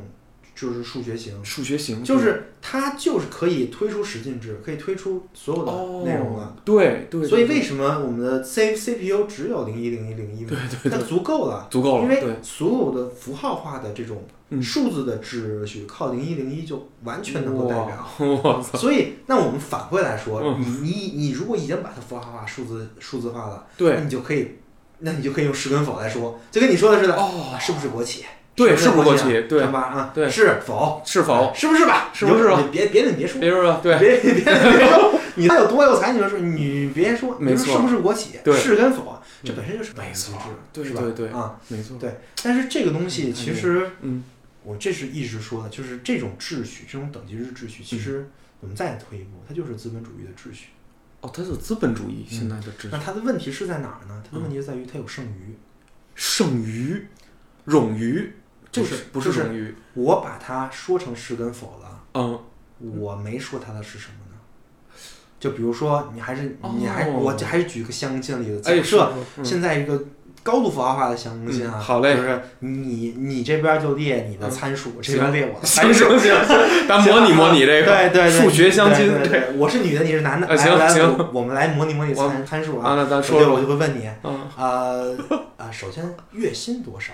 [0.64, 6.56] 就是数学型，数学型就是它就是可以推出十进制，可以推出所有的哦内容了。
[6.64, 10.46] 对对，对所以为什么我们的 C CPU 只有零一零一零一？
[10.46, 14.64] 对对对，它足够了，足够了，因为，所有的符号化的这种嗯。
[14.64, 18.64] 数字的秩序，靠零一零一就完全能够代表。
[18.76, 20.62] 所以，那我们反过来说，嗯。
[20.62, 24.48] 你你你如果已经把它符号化、数字数字化了，那对，你就可以，
[25.00, 27.52] 那你就可以用是跟否来说，就跟你说的似的，哦。
[27.54, 28.24] 啊是不是国企？
[28.56, 29.24] 对，是是不是国企？
[29.50, 29.60] 对。
[29.62, 29.80] 是，吧？
[29.82, 30.30] 啊，对。
[30.30, 31.02] 是否？
[31.06, 31.52] 是否？
[31.56, 32.10] 是不是吧？
[32.14, 32.48] 是不是？
[32.50, 37.76] 吧别别别说，别说，对，别别别别说， 你他有多有才，你就说你别说，没错。
[37.76, 38.40] 是不是国企？
[38.44, 38.56] 对。
[38.56, 40.38] 是跟否，这嗯本身就是没错。
[40.72, 41.02] 对是吧？
[41.02, 41.60] 对对啊。
[41.70, 42.20] 没错，对。
[42.44, 44.24] 但是这个东西嗯其实，嗯，
[44.64, 48.00] 我这是一直说的，就是这种秩序，这种等级制秩序，其嗯。
[48.00, 50.68] 实我们再退一步，它就是资本主义的秩序。
[51.22, 54.22] 哦，它是资本主义现在的秩序，那它的问题是在哪儿呢？
[54.30, 54.44] 它的嗯。
[54.44, 55.58] 问题是在于它有剩余。
[56.16, 57.08] 剩余、
[57.66, 58.32] 冗余，
[58.74, 62.40] 这不是不是就是，我把它说成是跟否了，嗯，
[63.00, 64.38] 我没说它的是什么呢？
[65.40, 70.04] 就比如说，你还是你还哦我还是举个相亲的例子，哎，假设是，现在一个
[70.42, 76.18] 高度符号化的相亲啊，嗯好嘞就是你你这边就列你的参数，这边列我的参数。
[76.18, 76.34] 行行，
[76.90, 82.96] 咱模拟模拟这个，对对对，数学相亲，对对对，我是女的，你是男的，啊行来来行我我们来模拟模拟参参数啊，啊。
[82.96, 85.16] 那咱说说，就会问你，嗯，呃
[85.58, 87.14] 啊，首先月薪多少？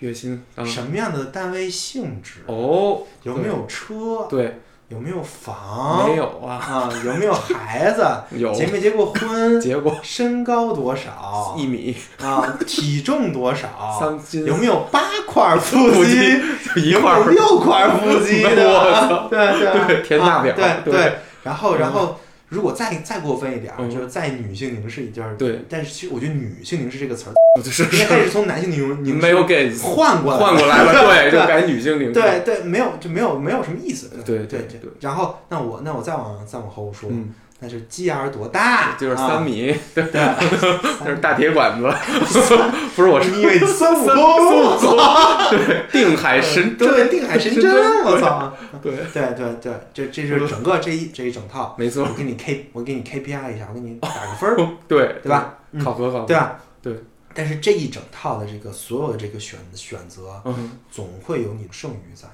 [0.00, 2.40] 月薪，嗯，什么样的单位性质？
[2.46, 4.26] 哦，有没有车？
[4.28, 6.08] 对，有没有房？
[6.08, 8.04] 没有啊，啊，有没有孩子？
[8.38, 9.58] 有结没结过婚？
[9.60, 11.54] 结过身高多少？
[11.56, 13.68] 一米啊，体重多少？
[13.98, 16.40] 三斤，有没有八块腹腹肌？
[16.74, 19.28] 就一有没有块，六块腹肌的？
[19.30, 21.12] 对对对填大表对啊对对。
[21.42, 23.90] 然后嗯然后，如果再再过分一点儿，嗯。
[23.90, 31.40] 就是再女性凝视一点儿，对，但是其实我觉得女性凝视这个词儿， 就是应该是从男性凝视凝视没有给 换过来，换过来了，对， 对。
[31.40, 34.08] 就改女性凝视，对对，没有就没有没有什么意思。
[34.24, 34.90] 对对对对。
[35.00, 38.96] 然后那我那我再往再往后说，嗯，那是鸡眼儿多大？
[39.00, 40.20] 就是啊三米， 对，对，
[41.00, 41.88] 那是大铁管子，
[42.94, 43.30] 不是我是
[43.66, 44.74] 孙悟孙空？
[44.74, 44.96] 悟空，
[45.50, 48.52] 对，定海神针，对，定海神针，我操！
[48.82, 51.74] 对，对对对，这这是整个这一这一整套。
[51.78, 55.30] 没错我，给你 K，我给你 KPI 一下，我给你打个分儿，对对？
[55.30, 55.54] 吧？
[55.72, 56.58] 嗯考核考核，对吧？
[56.82, 56.94] 对。
[57.34, 62.26] 但是这一整套的这个所有的这个选选择，嗯，总会有你的剩余在，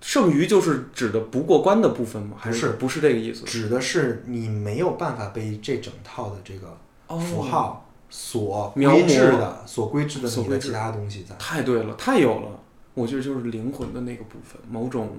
[0.00, 2.36] 剩余就是指的不过关的部分吗？
[2.38, 3.44] 还是不是这个意思？
[3.44, 6.78] 指的是你没有办法被这整套的这个
[7.08, 9.06] 哦符号所描摹
[9.38, 11.34] 的、所规制的你的其他东西在。
[11.36, 12.60] 太对了，太有了，
[12.94, 15.16] 我觉得就是灵魂的那个部分，某种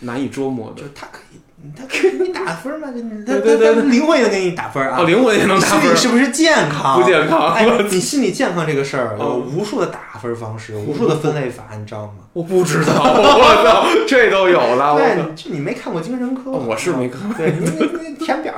[0.00, 0.84] 难以捉摸的就。
[0.84, 1.36] 是它可以，
[1.76, 2.88] 他给你打分嘛？
[2.90, 4.98] 就你他他他灵魂也能给你打分啊。
[5.00, 7.00] 哦，灵魂也能打分心理，是不是健康？
[7.00, 7.52] 不健康。
[7.54, 12.24] 哎，你心理健康这个事儿有哦无数的打分方式，无数的分类法，你知道吗？
[12.32, 15.50] 我不知道，我操，这都有了，对，就！
[15.50, 16.50] 你没看过精神科？
[16.52, 17.32] 哦我是没看。
[17.34, 18.52] 对，你你你填表，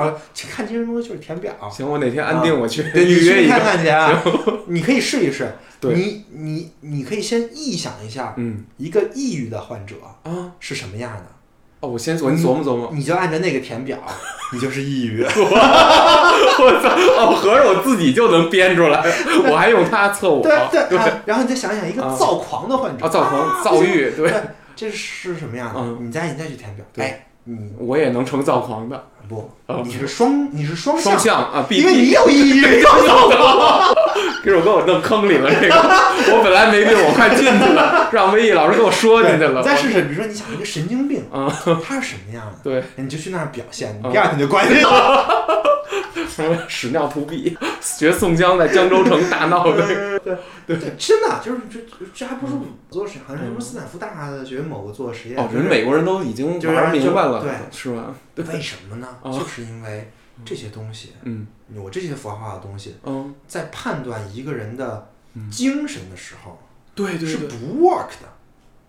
[0.54, 1.52] 看精神科就是填表。
[1.70, 3.58] 行，我哪天安定我去预约一个。
[3.58, 4.22] 看去啊！
[4.66, 5.52] 你可以试一试。
[5.82, 11.24] 对你你你可以先臆想一下，嗯一个抑郁的患者啊，是什么样的，
[11.82, 12.90] 哦，我先我先琢磨琢磨。
[12.94, 13.98] 你就按照那个填表，
[14.54, 15.22] 你就是抑郁。
[15.24, 15.28] 我
[16.80, 16.88] 操！
[17.18, 19.02] 哦，合着我自己就能编出来，
[19.50, 20.42] 我还用它测我。
[20.42, 24.32] 对对对啊然后你再想想一个啊躁狂的患者啊，躁狂、躁郁，对，
[24.76, 25.80] 这是什么样的？
[25.80, 32.62] 嗯你再你再去填表，对哎，你我也能成躁狂的，不啊，你是双你是双双向啊因为你有抑郁，
[34.44, 35.74] 给我给我弄坑里了，这个。
[35.74, 39.60] 我本来没病，我快进去了，让威毅老师给我说进去了。
[39.60, 41.52] 你再试试，比如说你想一个神经病，啊，
[41.84, 42.58] 他是什么样的？
[42.62, 45.62] 对，你就去那儿表现，你啊第二天就关心了。
[46.34, 49.86] 什么屎尿扑鼻， 学宋江在江州城大闹的。
[50.20, 50.36] 对
[50.78, 51.78] 对，真的就是这
[52.14, 55.38] 这还不是我做实验，好像什么斯坦福大学某个做的实验。
[55.38, 58.14] 哦，就是人美国人都已经就是玩明白了，对是吧？
[58.36, 59.08] 为什么呢？
[59.22, 60.10] 啊就是因为
[60.44, 66.58] 这些东西，嗯我这些符号化的东西，嗯，在判断一个人的嗯精神的时候
[66.96, 67.36] 是对对是。
[67.38, 68.28] 不 work 的。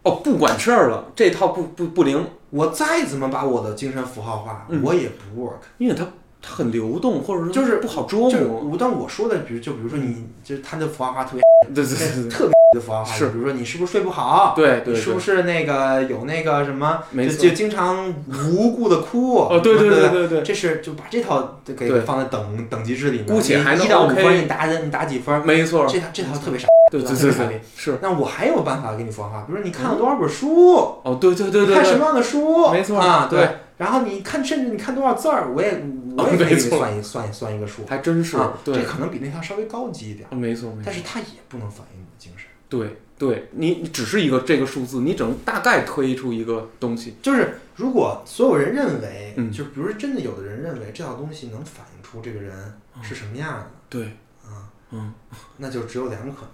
[0.03, 5.53] 哦，不管事儿了，这套不不不灵，我再怎么把我的精神符号化，嗯我也不 work。
[5.77, 6.09] 因为它它
[6.45, 8.59] 很流动，或者说就是不好捉就是摸。
[8.61, 11.41] 我当我说的，比如就比如说你，就是他的符号化特别
[11.73, 14.53] 对对对对特别的符号化，是比如说你是不是睡不好？
[14.55, 18.13] 对对是不，是那个有那个什么，没错就就经常
[18.51, 19.37] 无故的哭？
[19.37, 25.45] 哦，对 对对对对对，这是就把这套给放在等等级制里面，姑且还能你一到五分，你打人你打几分？
[25.45, 26.67] 没错，这套这套特别傻。
[26.91, 33.47] 对对对对，是那我还有办法给你符号化，比如说你看了多少本书，哦，对对对对对，看什么样的书，没错啊，对。
[33.77, 35.83] 然后你看，甚至你看多少字儿，我也
[36.15, 37.85] 我哦也没错算一算一算一个数。
[37.85, 42.47] 还真是啊，对这，可能比那套稍微高级一点，哦没错没错但，是它也不能反映你的精神。
[42.69, 54.05] 对对，你你只是一个这个数字，你只能大概推出一个东西，就是如果所有人认为，嗯就比如说真的有的人认为这套东西能反映出这个人是什么样的对，
[54.43, 55.13] 啊，嗯，
[55.57, 56.49] 那就只有两个可能。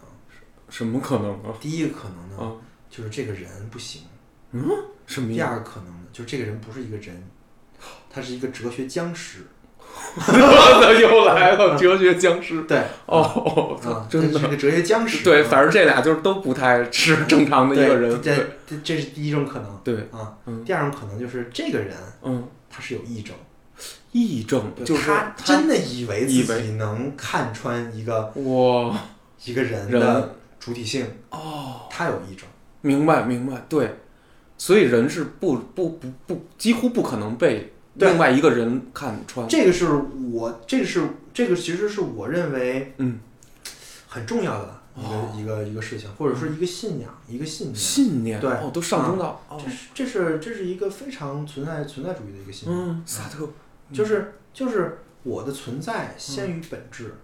[0.69, 1.55] 什么可能啊？
[1.59, 2.53] 第一个可能呢，啊，
[2.91, 4.03] 就是这个人不行；
[4.51, 4.61] 嗯
[5.07, 5.33] 什么？
[5.33, 7.23] 第二个可能呢，就是这个人不是一个人，
[8.09, 9.45] 他是一个哲学僵尸。
[11.01, 12.61] 又来了，哲学僵尸。
[12.63, 13.77] 对，哦
[14.09, 15.23] 真的，他是个哲学僵尸。
[15.23, 18.21] 对，啊反正这俩就是都不太是正常的一个人。
[18.21, 18.35] 对，
[18.67, 19.79] 这这是第一种可能。
[19.83, 20.37] 对，啊。
[20.45, 20.63] 嗯。
[20.63, 23.35] 第二种可能就是这个人嗯，他是有异症，
[24.13, 28.95] 癔症就是他真的以为自己能看穿一个哇。
[29.45, 29.99] 一个人人。
[29.99, 32.45] 的主体性，哦，他有异症。
[32.81, 33.95] 明白明白，对，
[34.57, 39.47] 所以人是不不不不几乎不可能被对另外一个人看穿。
[39.47, 39.87] 这个是
[40.31, 43.19] 我，这个是这个其实是我认为嗯，
[44.07, 45.35] 很重要的一个、哦。
[45.35, 47.75] 一个一个事情，或者说一个信仰，一个信念。
[47.75, 48.49] 信念对。
[48.51, 49.61] 哦，都上升到哦。
[49.63, 53.47] 这，是这是这是一个非常存在存在主义的一个信念，嗯，萨特。
[53.91, 57.15] 就是就是我的存在先于本质。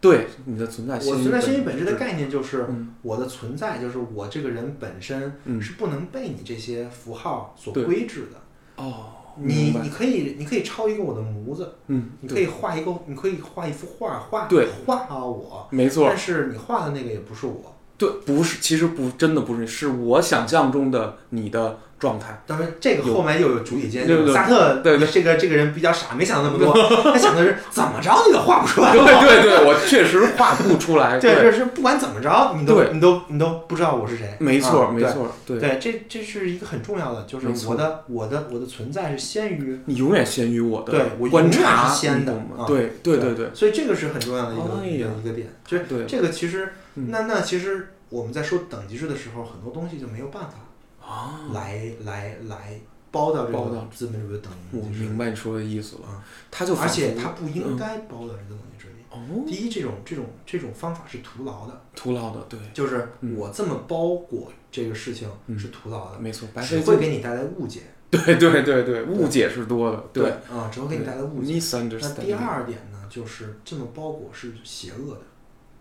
[0.00, 2.94] 对你的存在，我存在先于本质的概念就是，嗯。
[3.02, 5.60] 我的存在就是我这个人本身嗯。
[5.60, 8.82] 是不能被你这些符号所规制的。
[8.82, 14.68] 哦，你你可以你可以抄一个我的模子，嗯，你可以画一个，你可以画一幅画画对。
[14.86, 16.06] 画我，没错。
[16.08, 22.42] 但，是你画的那个也不是我，对，不是，其实不，真的不是，是我想象中的你的状态。
[22.46, 26.72] 当然，这个后面又有主体间，对对对萨特对对这个这个人比较傻，没想那么多，
[27.12, 28.92] 他想的是怎么着你都画不出来。
[28.92, 31.18] 对对对，我确实画不出来。
[31.22, 34.34] 对，对，就是不管怎么着，你都你都你都不知道我是谁。
[34.38, 35.00] 没错啊没。
[35.04, 42.34] 错，对，这这是一个很重要的，就是我的我的我的存在是先于你永远先于我的对我观永远察，是先的
[42.66, 45.46] 对对对对所以这个是很重要的一个哎一个点。
[45.64, 45.78] 就
[46.08, 50.58] 这个其实嗯那那其实我们在说等级制的时候，很多东西就没有办法
[51.06, 52.80] 啊，来来来
[53.10, 58.94] 包到这个资本主义的等我级制我明白你说的意思了啊，他就而且仿佛它不应该包到这个等级制里。
[59.10, 66.60] 哦，第一，这种这种这种方法是徒劳的，徒劳的，对，就是嗯我这么包裹这个事情嗯是徒劳的，没错，白。
[66.64, 67.82] 会给你带来误解。
[68.10, 71.60] 对对对对，误解是多的，对，啊，只会给你带来误解。
[72.00, 72.08] 那。
[72.22, 75.20] 第二点呢，就是这么包裹是邪恶的。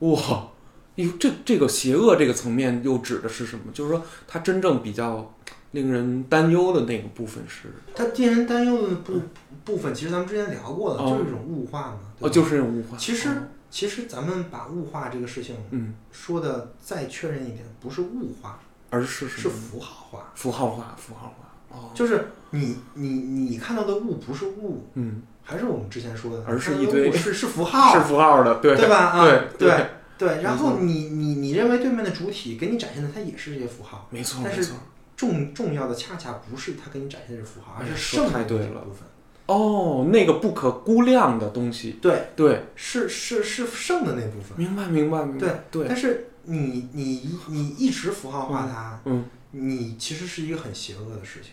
[0.08, 0.47] 哇，
[0.96, 3.72] 哟，这这个邪恶这个层面又指的是什么？
[3.74, 5.34] 就是说，它真正比较
[5.72, 9.22] 令人担忧的那个部分是，它令人担忧的部
[9.66, 12.00] 部分，其实咱们之前聊过了，哦就是一种物化嘛。
[12.20, 12.96] 哦，就是一种物化。
[12.98, 13.34] 其实哦
[13.72, 18.60] 其实咱们把物化这个事情嗯，说的再确认一点，不是物化，
[18.92, 19.50] 而是是？
[19.50, 20.32] 符号化。
[20.36, 21.76] 符号化，符号化。
[21.76, 28.96] 哦，就是你你你看到的物不是物，嗯，还是我们之前说的，而是一堆物是是符号，是符号的，对对吧？
[29.08, 29.90] 啊，对对对。
[30.19, 34.08] 然后你你你认为对面的主体给你展现的，它也是这些符号。
[34.10, 34.76] 没错但是没错。
[35.15, 39.04] 重重要的恰恰不是它给你展现的是符号，而是哎说圣的太对了那部分。
[39.45, 44.58] 哦，那个不可估量的东西，对，对，是是是剩的那部分。
[44.58, 51.52] 明白明白明白，对，但是你你你一直符号化它，嗯，你其实是一个很邪恶的事情。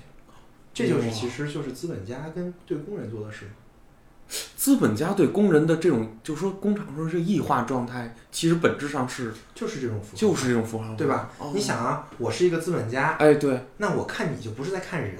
[0.72, 3.50] 这就是其实就是资本家跟对工人做的事。
[4.56, 11.30] 资本家对工人的这种，就是说工厂说是异化状态，其实本质上是就是这种符号，就是这种符号，对吧？
[11.38, 11.50] 哦。
[11.54, 15.16] 你想啊，我是一个资本家，哎，对，那我看你就不是在看人，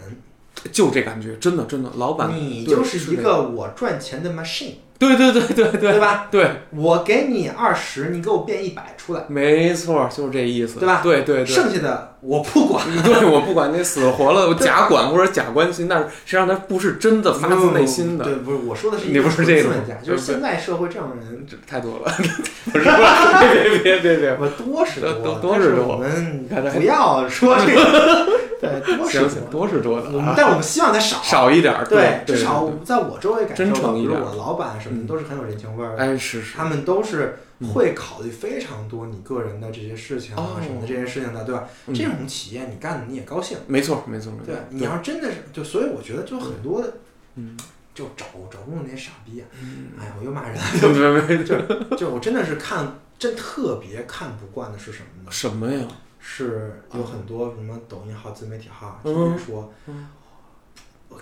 [0.70, 6.29] 就这感觉，真的真的，老板，你就是一个我赚钱的 machine，对对对对对对吧？
[6.31, 11.01] 对，我给你二十，你给我变一百出来，没错，就是这意思，对吧？
[11.03, 11.47] 对对对。
[11.47, 12.85] 剩下的我不管。
[13.03, 22.13] 对，我不管你死了活了，我假管或者假关心，但是实际上他不是真的发自内心的，对，不是我说的是一你不是这种资本家，就是现在社会这样的人太多了，
[22.71, 22.85] 不是？
[22.85, 25.87] 别别别别别，我多是多多，是多。
[25.87, 28.27] 我们不要说这个，
[28.61, 29.29] 对，多是多。
[29.51, 34.11] 多是多的但我们希望它少，少一点儿，对，至少在我周围感受到，真诚一点。
[34.11, 35.07] 比如我老板什么的嗯。
[35.07, 37.68] 都是很有人情味儿的，哎是是，他们都是嗯。
[37.68, 40.61] 会考虑非常多你个人的这些事情啊哦。
[40.62, 41.68] 什么的这些事情的，对吧？
[41.87, 41.94] 嗯。
[41.94, 46.92] 这种企业你干的你也高兴，没错没错没错，，对你要真的是就，所以我觉得就很多的
[47.37, 47.57] 嗯。
[47.92, 51.44] 就找找工作那些傻逼啊，嗯，哎呀，我又骂人了，
[51.90, 52.87] 就就我真的是看
[53.18, 55.31] 真特别看不惯的是什么呢？
[55.31, 55.87] 什么呀？
[56.22, 59.72] 是有很多什么抖音号、自媒体号天嗯天说，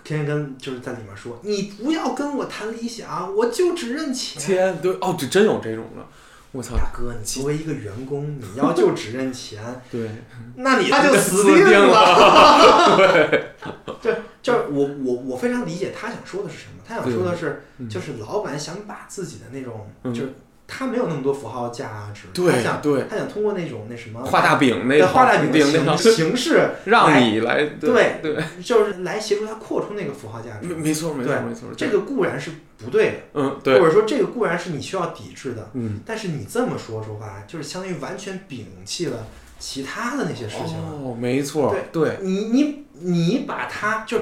[0.05, 4.41] 天天跟就是在里面说，你不要跟我谈理想，我就只认钱。
[4.41, 6.07] 天，对哦，这真有这种的，
[6.53, 10.11] 我操，大哥，你作为一个员工，你要就只认钱， 对，
[10.57, 12.97] 那你他就死定定了。
[12.97, 13.55] 对，
[14.01, 17.89] 对，就是我我我非常理解他想说的是什么，他想说的是，嗯。
[17.89, 20.15] 就是老板想把自己的那种，嗯。
[20.15, 20.35] 就是
[20.71, 30.69] 他没有那么多符号价值，他对想对，他想通过那种那什么画大饼那画大饼的那形形式， 让你来，对对，就是来协助他扩充那个符号价值。
[30.69, 39.27] 没没错没错对没错，这个固然是不对的，嗯对，或者说这个固然是你需要抵制的，嗯，但是你这么说说话，就是相当于完全摒弃了
[39.59, 40.93] 其他的那些事情了。
[41.03, 44.19] 哦，没错，对你你你把它就，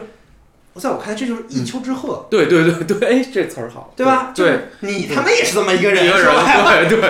[0.78, 4.32] 在我看来这就是一丘之貉，对对对对，哎，这词儿好，对吧？
[4.34, 7.00] 对，就是你他妈也是这么一个人，一对对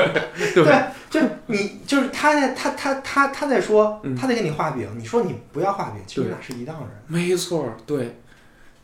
[0.55, 6.89] 对 对，就你就是他在他他他他在说嗯他在给你画饼，你说你不要画饼，其实俩是一档人。
[7.07, 8.19] 没错，对。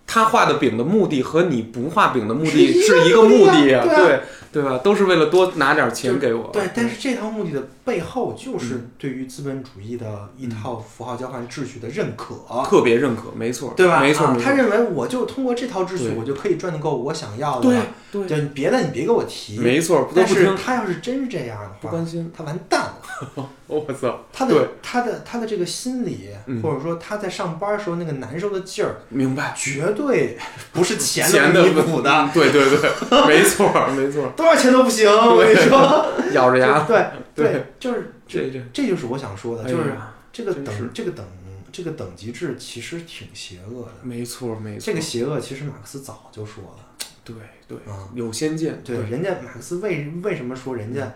[0.05, 4.21] 他画的饼的目的和你不画饼的目的是一个目的呀，目的啊对
[4.53, 4.79] 对吧？
[4.79, 6.51] 都是为了多拿点钱给我。
[6.53, 12.35] 对，但是这套目的的背后，就是嗯对于资本主义的一套符号交换秩序的认可，
[12.69, 14.01] 特别认可，没错，对吧？
[14.01, 17.87] 没错，啊他认为我就通过这套秩序，我就可以赚得够我想要的对了。
[18.13, 19.59] 对，就别的你别给我提。
[19.59, 22.31] 没错，不但是他要是真是这样的话，不关心。
[22.37, 23.49] 他完蛋了。
[23.69, 30.37] 我操，他对的他的他的这个心理，嗯或者说他在上班的时候那个难受的劲儿，明白，绝对
[30.73, 35.09] 不是钱钱能弥补的，对对对，没错没错，多少钱都不行。
[35.09, 39.95] 我跟你说， 咬着牙， 对对，就是这这这就是我想说的，就是
[40.33, 41.25] 这个等这个等
[41.71, 43.93] 这个等级制其实挺邪恶的。
[44.03, 47.07] 没错没错，这个邪恶其实马克思早就说了。
[47.25, 47.37] 对
[47.69, 51.15] 对啊，有先见，对，人家马克思为为什么说人家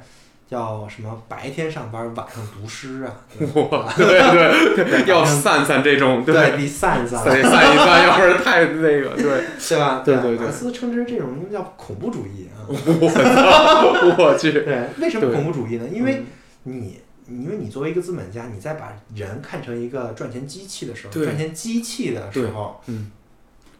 [0.48, 9.44] 叫什么白天上班，晚上读诗啊， 对对对， 要散散这种，对，得散散，散散一散，要不然太那个，对。
[9.68, 10.02] 对吧？
[10.04, 12.62] 对对对马克思称之这种叫恐怖主义啊。
[12.68, 12.74] 我
[13.08, 15.84] 操，我去，对，为什么恐怖主义呢？
[15.92, 16.22] 因为
[16.64, 23.10] 嗯你，因为你作为一个资本家，你在把人看成一个赚钱机器的时候，赚钱机器的时候，嗯，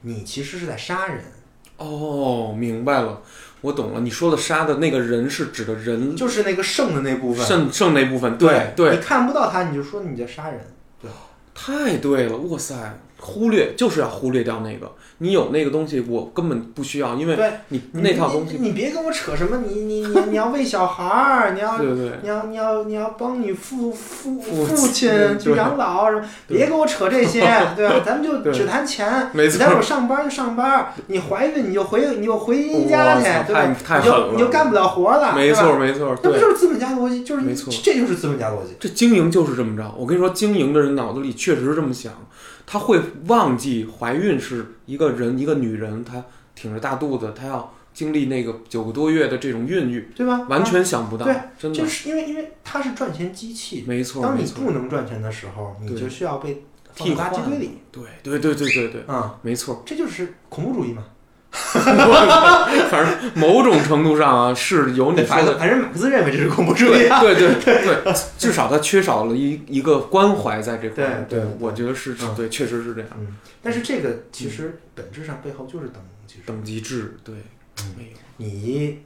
[0.01, 1.23] 你其实是在杀人，
[1.77, 3.23] 哦，明白了，
[3.67, 7.45] 我懂了，你说的杀的那个人是指的人就是那个剩的那部分。
[7.45, 10.61] 剩剩那部分，对对你，看不到他，你就说你在杀人。
[11.03, 11.11] 对
[11.53, 12.75] 太对了，哇塞，
[13.27, 17.37] 忽略就是要忽略掉那个，你有那个东西，我根本不需要，因为
[17.69, 21.77] 你你那套东西，你你别跟我扯什么，你你你你要喂小孩儿，你要
[22.23, 27.41] 你要你要你要帮你父父父父亲亲去养老什么，别跟我扯这些，
[27.75, 28.01] 对吧？
[28.07, 33.67] 咱们就只谈钱，你待会儿上班就上班，你怀孕你就回你就回家去，对吧？
[33.67, 36.31] 你就你就干不了活了，没错没错，对。
[36.31, 37.25] 那不就是资本家逻辑？
[37.25, 38.77] 就是没错这就是资本家逻辑。
[38.79, 39.93] 这经营就是这么着。
[39.97, 42.13] 我跟你说，经营的人脑子里确实是这么想，
[42.67, 46.23] 他会忘记怀孕是一个人，一个女人，她
[46.55, 50.41] 挺着大肚子，她要经历那个九个多月的这种孕育，对吧？
[50.49, 51.79] 完全想不到对，真的。
[51.79, 57.49] 就，是因为因为它是赚钱机器，没错当你，不能赚钱的时候，你就需要被放替垃圾换。
[57.49, 57.71] 堆里。
[57.93, 59.83] 对对对对对对，啊，没错。
[59.87, 61.05] 这就是恐怖主义嘛。
[62.91, 67.21] 反正某种程度上啊，是有你说的反正反正马克思认为这是恐怖主义啊。
[67.21, 71.25] 对对 对，至少他缺少了一一个关怀在这块儿。
[71.29, 73.11] 对对我觉得是是嗯对，确实是这样。
[73.19, 76.43] 嗯，但是这个其实本质上背后就是等级制。
[76.47, 77.35] 等级制，对，
[77.81, 79.01] 嗯没有，你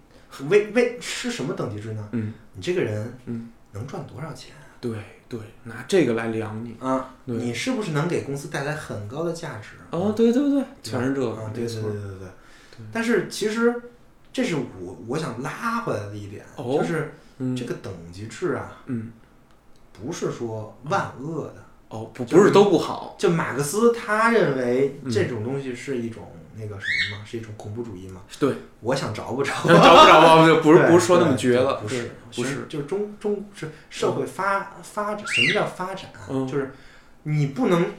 [0.48, 2.08] 为为是什么等级制呢？
[2.12, 4.92] 嗯，你这个人嗯能赚多少钱对
[5.30, 6.76] 对，拿这个来量你。
[6.80, 7.14] 啊？
[7.24, 9.76] 你是不是能给公司带来很高的价值？
[9.92, 11.82] 哦，对对对，全是这个啊，，对对对。
[11.82, 12.28] 对对对。
[12.92, 13.72] 但是其实
[14.32, 19.12] 这是我我想拉回来的一点，哦就是嗯这个等级制啊，嗯，
[19.92, 21.64] 不是说万恶的。
[21.90, 23.14] 哦，不不是都不好。
[23.16, 26.22] 就马克思他认为嗯这种东西是一种
[26.54, 28.22] 那个什么嘛，是一种恐怖主义嘛。
[28.38, 29.52] 对，我想着不着？
[29.66, 30.46] 找不着吧？
[30.48, 32.66] 就不是不是说那么绝了，不是不是。
[32.68, 36.10] 就是中中是社会发发展，什么叫发展
[36.48, 36.72] 就是
[37.24, 37.92] 你不能，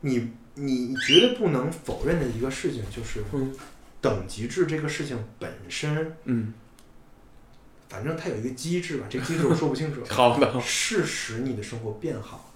[0.00, 3.54] 你你绝对不能否认的一个事情就是嗯
[4.00, 6.52] 等级制这个事情本身，嗯，
[7.88, 10.60] 反正它有一个机制吧，这个机制我说不清楚， 好的。
[10.60, 12.52] 是使你的生活变好，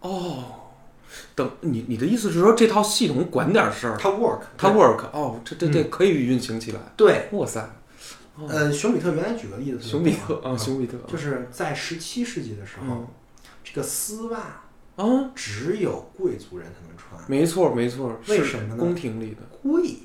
[0.00, 0.63] 哦，
[1.34, 6.80] 等你你的意思是说这套系统管点事儿，它 work，它 work 哦，这这这嗯可以运行起来。
[6.96, 7.28] 对。
[7.32, 7.60] 哇塞，
[8.36, 13.06] 哦呃，熊彼特原来举个例子熊彼特啊，熊彼特，就是在十七世纪的时候，嗯
[13.62, 14.38] 这个丝袜
[14.96, 19.98] 啊，只有贵族人才能穿，没错没错，是为什么呢宫廷里的，贵。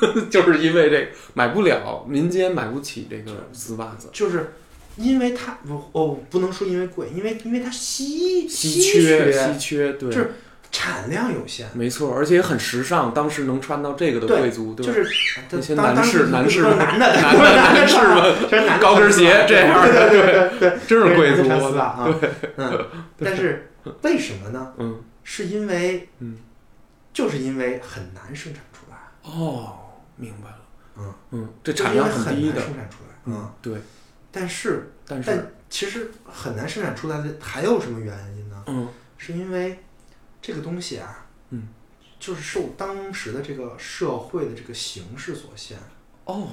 [0.30, 4.54] 就是因为这买不了，民间买不起这个丝袜子，就是
[4.96, 10.32] 因为它不哦，不能说因为贵，因为因为它稀稀缺，稀缺，对，就是
[10.72, 14.92] 产量有限，没错，而且也很时尚，当时能穿到这个的贵族，对吧？
[14.92, 20.10] 就是那些男士 男士们男的男的男男士们就是男 高跟鞋这样的
[20.58, 22.86] 对 真是贵族，啊，对，嗯，
[23.18, 23.70] 但是
[24.02, 24.72] 为什么呢？
[24.78, 26.36] 嗯，是因为嗯，
[27.12, 29.76] 就是因为很难生产出来，哦，
[30.16, 30.58] 明白了，
[30.98, 31.14] 嗯。
[31.32, 33.74] 嗯，这产量很低的，生产出来，嗯，对，
[34.30, 38.62] 但是但是，但其实很难生产出来的还有什么原因呢？
[38.66, 39.78] 嗯是因为
[40.40, 41.68] 这个东西啊，嗯，
[42.18, 45.76] 就是受当时的这个社会的这个形势所限，
[46.24, 46.48] 哦，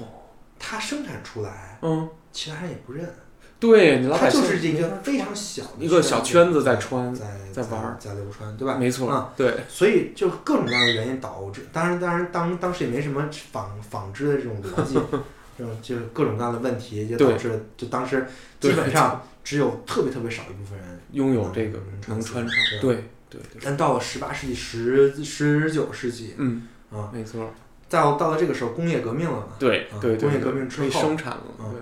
[0.58, 3.10] 它生产出来，嗯，其他人也不认，
[3.58, 8.76] 对你老它百姓就是这个非常小的一个小圈子在在穿在在玩儿在流传，对吧？
[8.76, 15.00] 没错啊，对，所以就各种各样的原因导致，当然当然当当时也没什么纺纺织的这种逻辑，
[15.82, 18.26] 就是各种各样的问题，也导致就当时
[18.60, 22.94] 基本上只有特别特别少一部分人 拥有这个能能穿上，对
[23.30, 27.52] 对对对，但到了十八世纪、十十九世纪嗯，啊，没错，
[27.88, 31.80] 到到了这个时候，工业革命了嘛，啊对对对，工业革命之后生产了，嗯对，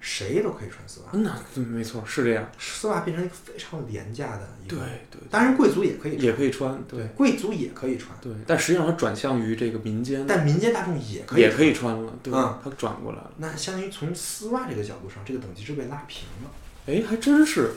[0.00, 7.04] 谁都可以穿丝袜，那对没错是这样，丝袜变成一个非常廉价的一个对，对，当然贵族也可以穿，也可以穿，对。
[7.08, 11.50] 贵族也可以穿，对，但实际上它转向于这个民间，但民间大众也可以穿。
[11.50, 12.58] 也可以穿了，对，嗯。
[12.64, 16.50] 它转过来了，那相当于从丝袜这个角度上，这个等级是被拉平了。
[16.86, 17.70] 哎，还真是，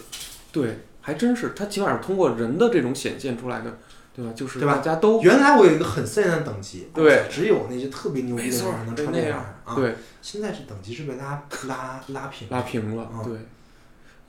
[0.51, 3.79] 对，还真是，它起码是通过人的这种显现出来的，
[4.15, 4.31] 对吧？
[4.35, 9.75] 就是对吧大家都原来我有一个很森严的等级，对只有那些特别牛逼没错的人能穿那样啊。
[9.75, 13.33] 对现在是等级是被拉拉拉平拉平了，啊对，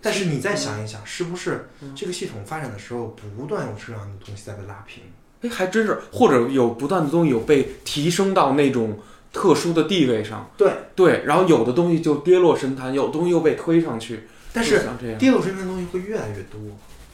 [0.00, 5.02] 但是你再想一想，是不是嗯这个系统发展的时候，不断有这样的东西在被拉平？
[5.42, 8.98] 哎，还真是，或者有不断的东西有被提升到那种
[9.32, 14.80] 特殊的地位上，对对，然后有的东西就跌落神坛，有的东西又被推上去，但是
[15.18, 16.58] 跌落神坛的东西会越来越多。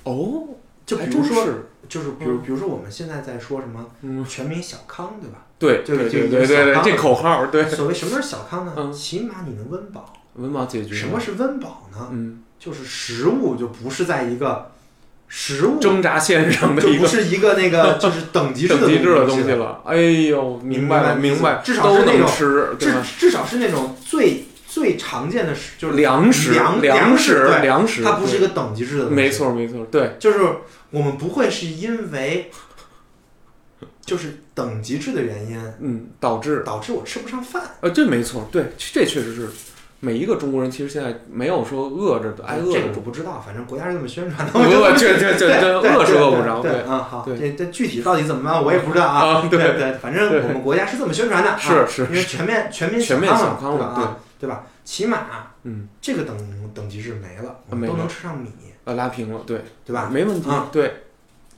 [0.04, 0.54] 哦，
[0.86, 5.44] 就还比如说，真是，就是比如嗯比如说我们现在在说什么嗯，全民小康，对吧？
[5.58, 8.72] 对对对对对对，这口号对，所谓什么是小康呢？
[8.78, 10.14] 嗯起码你能温饱。
[10.36, 12.08] 温饱解决什么是温饱呢？
[12.12, 14.70] 嗯就是食物就不是在一个
[15.28, 22.26] 食物挣扎线上的就不是一个那个 就是等级制的东西了，哎呦，明白了，明白，至少是那种
[22.78, 23.02] 至吧？
[23.18, 30.38] 至少是那种最最常见的是，就是粮食，粮粮食，对，粮食，它不是一个等级制的东西，没，错没错，对，就是
[30.90, 32.52] 我们不会是因为
[34.06, 36.62] 就是等级制的原因嗯，导致。
[36.64, 39.48] 导致我吃不上饭，呃，这没错，对，这确实是
[40.00, 47.38] 每一个中国人，其实现在没有说饿着的，挨饿这个我不知道，反正国家是这么宣传的， 不不，这这这对这对饿 是饿不着，对，对啊，好，对。
[47.38, 49.34] 这这具体到底怎么办，我也不知道啊。
[49.34, 49.58] 啊对。
[49.58, 54.04] 对对，反正我们国家是这么宣传的啊，是是因为全面全面全面小小康了，对。
[54.40, 55.18] 对吧？，起码
[55.64, 58.50] 嗯，这个等等级制没了，我们都能吃上米，
[58.84, 60.08] 呃，拉平了，对，对吧？
[60.10, 60.94] 没问题啊，对，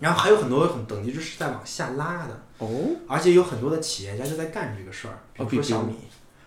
[0.00, 2.68] 然后还有很多很等级制是在往下拉的，哦，
[3.06, 5.14] 而且有很多的企业家就在干这个事儿，
[5.46, 5.94] 比如说小米。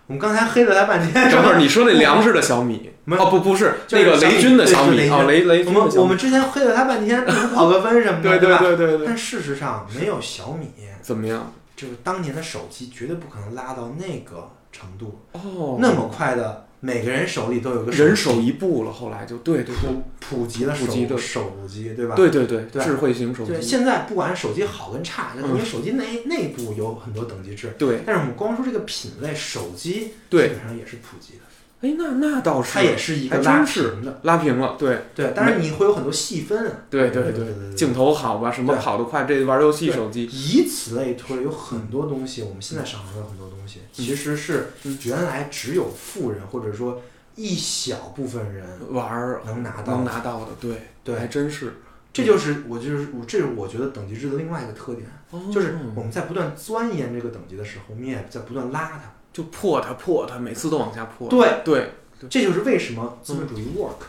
[0.08, 8.58] 我们刚才黑了他半天， 等会儿你说那粮食的小米，没哦不不是那个雷军的小米，雷雷雷我们我们之前黑了他半天，不是跑个分什么的，对对吧？
[8.60, 10.68] 对对对，但事实上，没有小米，
[11.02, 11.52] 怎么样？
[11.76, 19.76] 就是当年的手机绝对不可能拉到那个程度，哦，那么快的，每个人手里都有个人手手一部了，后来就对对对。
[20.20, 21.18] 普普及了手普及的。
[21.18, 22.16] 手机，对吧？
[22.16, 23.52] 对对对，对智慧型手机。
[23.54, 25.48] 对，机，现在不管是手机好跟差，嗯。
[25.50, 28.02] 因为手机内内部有很多等级制，对。
[28.06, 31.42] 但是我们光说这个品类，手机基，本上也是普及的，
[31.86, 34.20] 哎，那那倒是，它也是一个拉是平的。
[34.24, 36.74] 拉平了，对对，但是你会有很多细分啊。
[36.90, 47.02] 对对对对对，镜头好吧，什么对跑得快，这玩游戏手机，以此类推，有很多东西，我们现在手上有很多东西，其实是嗯原来只有富人或者说
[47.36, 51.74] 一小部分人玩儿能拿到能拿到的，对对还真是，
[52.12, 55.08] 这就是我就是我这是我觉得等级制的另外一个特点，
[55.52, 59.12] 就是我们在不断钻研这个等级的时候，我们也在不断拉它。
[59.36, 61.92] 就破它破它，每次都往下破，对，对，
[62.30, 64.06] 这就是为什么资本主义 work。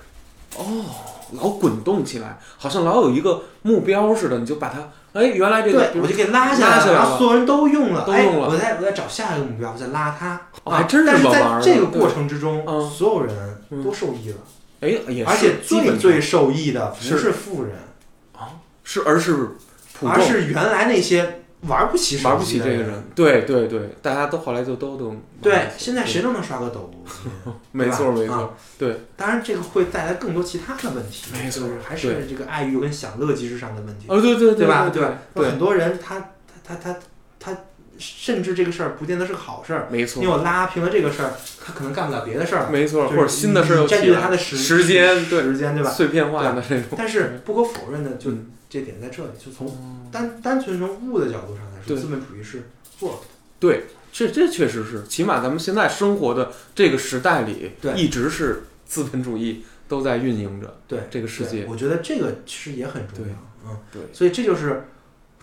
[0.56, 0.84] 哦，
[1.32, 4.78] 老滚动起来，好像老有一个目标似的，你就把它，
[5.12, 10.40] 哎，原来这个，对，我就给拉下来了然后所有人都用了，哎，都用了我再我再找下一个目标，我再拉它。
[10.62, 13.34] 哦还真是但是在这么玩儿这个过程之中，嗯所有人
[13.82, 14.36] 都受益了，
[14.80, 17.74] 哎，也是而且最最受益的不是是富人
[18.32, 19.56] 啊，是，而是
[19.98, 34.90] 普而是原来那些玩不起玩不起这个人，对对对，大家都后来就都能玩对现在谁都能刷个抖音， 没错没错，对，当然这个会带来更多其他的问题，没错就是还是这个爱欲跟享乐机制上的问题，哦对对对吧？
[35.34, 36.18] 对很多人他
[36.62, 36.98] 他他他
[37.40, 37.56] 他
[37.98, 41.32] 甚至这个事儿不见得是个好事儿，没错因为我拉平了这个事儿，
[41.64, 45.90] 他可能干不了别的事儿，没错，或者新的事儿又占据了他的时时间，对，时间对吧？
[45.90, 51.96] 碎片化的这种，但是不可否认的，就嗯这点在这里，就从单单纯从物的角度上来说，对。
[51.96, 52.62] 资本主义是
[53.00, 53.18] work
[54.12, 61.66] 这这确实是，起码咱们现在生活的这个时代里，对一直是资本主义都在运营着对这个世界。
[61.68, 63.34] 我觉得这个其实也很重要，
[63.66, 64.88] 嗯，对，所以这就是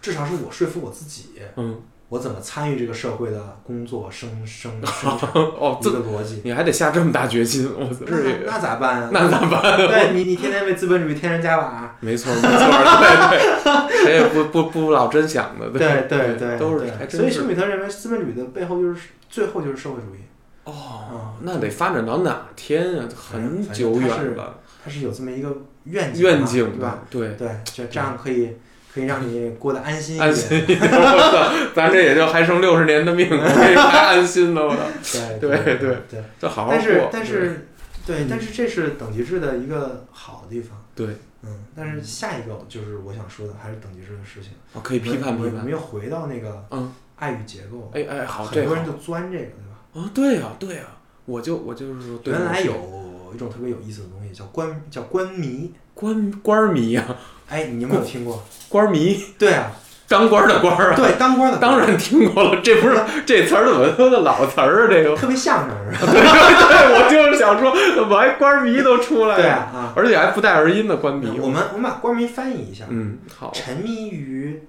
[0.02, 1.82] 至少是我说服我自己，嗯，
[2.14, 6.42] 我怎么参与这个社会的工作生生生产 哦，这个逻辑。
[6.44, 9.10] 你还得下这么大决心，我操，那那咋办啊？
[9.12, 9.78] 那咋办？
[9.78, 20.20] 对你，你天天为资本主义添砖加瓦，没错没错，对对，谁也不不不老真想的，对对对都是对所以施还真是米特认为资本主义的背后就是最后就是社会主义，
[20.66, 23.10] 哦，那得发展到哪天啊？
[23.16, 25.52] 很久远了，它是有这么一个
[25.86, 27.00] 愿景愿景对吧？？
[27.10, 28.56] 对，对，就这样可以
[28.94, 30.48] 可以让你过得安心一安点。
[30.48, 34.70] 心一点，我操，咱这也就还剩六十年的命，我这还安心呢，我
[35.02, 36.24] 操，对对对对对。
[36.40, 37.08] 这好好但是。
[37.12, 37.68] 但是
[38.06, 40.78] 对嗯，但是这是等级制的一个好的地方。
[40.94, 41.08] 对，
[41.42, 44.52] 嗯，但是下一个就是我想说的还是等级制的事情。
[44.74, 45.72] 哦可以批判批判我们。
[45.72, 47.90] 又回到那个嗯，爱与结构。
[47.96, 49.78] 哎哎，好，很多人就钻这个，对吧？
[49.96, 50.84] 啊，对呀对呀，
[51.26, 57.06] 我就我就是说，对原来有一种特别有意思的东西叫官叫官迷，官官儿迷呀，
[57.54, 58.44] 哎，你有没有听过？
[58.68, 59.72] 官儿迷，对啊，
[60.08, 64.88] 当官儿的官儿啊，对，当官的当然听过了，这不是这词儿怎么说的老词儿啊？
[64.90, 66.12] 这个，特别相声是吧？
[66.12, 69.42] 对对，我就是想说，怎么还官儿迷都出来了？
[69.44, 71.40] 对啊，啊，而且还不带儿音的官迷。
[71.40, 74.64] 我们我们把官迷翻译一下，嗯，好，沉迷于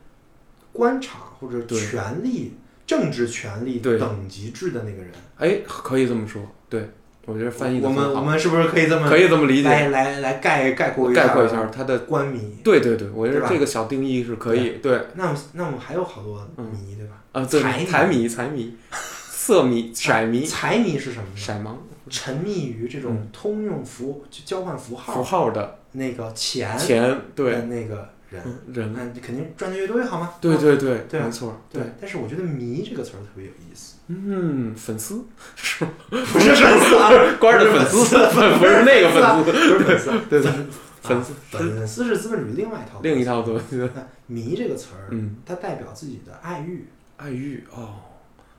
[0.70, 3.99] 官场或者权力、政治权力对。
[3.99, 6.91] 等级制的那个人，哎，可以这么说，对
[7.27, 11.99] 我觉得翻译的我们我，们是不是可以这么可以这么理来解，来来概概括一概括一下他的。
[12.01, 12.57] 官迷？
[12.62, 17.22] 对对对，我觉得这个小定义是可以，对那我那我们还有好多嗯迷，对吧？
[17.33, 21.37] 啊，对财迷财迷财迷，色迷、色迷、财迷是什么呢？
[21.37, 21.77] 色盲
[22.11, 30.27] 沉迷于这种通用符就交换符号符号号的那个钱钱，对那个人，嗯人，那肯定赚的越多越好嘛。
[30.27, 31.83] 啊对对对，没错，对。
[31.99, 35.24] 但是我觉得“迷”这个词儿特别有意思，嗯，粉丝
[35.57, 38.16] 是不是粉丝啊，官儿的粉丝，
[38.59, 40.68] 不是那个粉丝，不是粉丝，对对，粉
[41.00, 43.88] 粉丝啊粉丝是资本主义另外一套，另一套东西
[44.26, 46.86] ，“迷”这个词儿，嗯，它代表自己的爱欲，
[47.16, 47.94] 爱欲哦，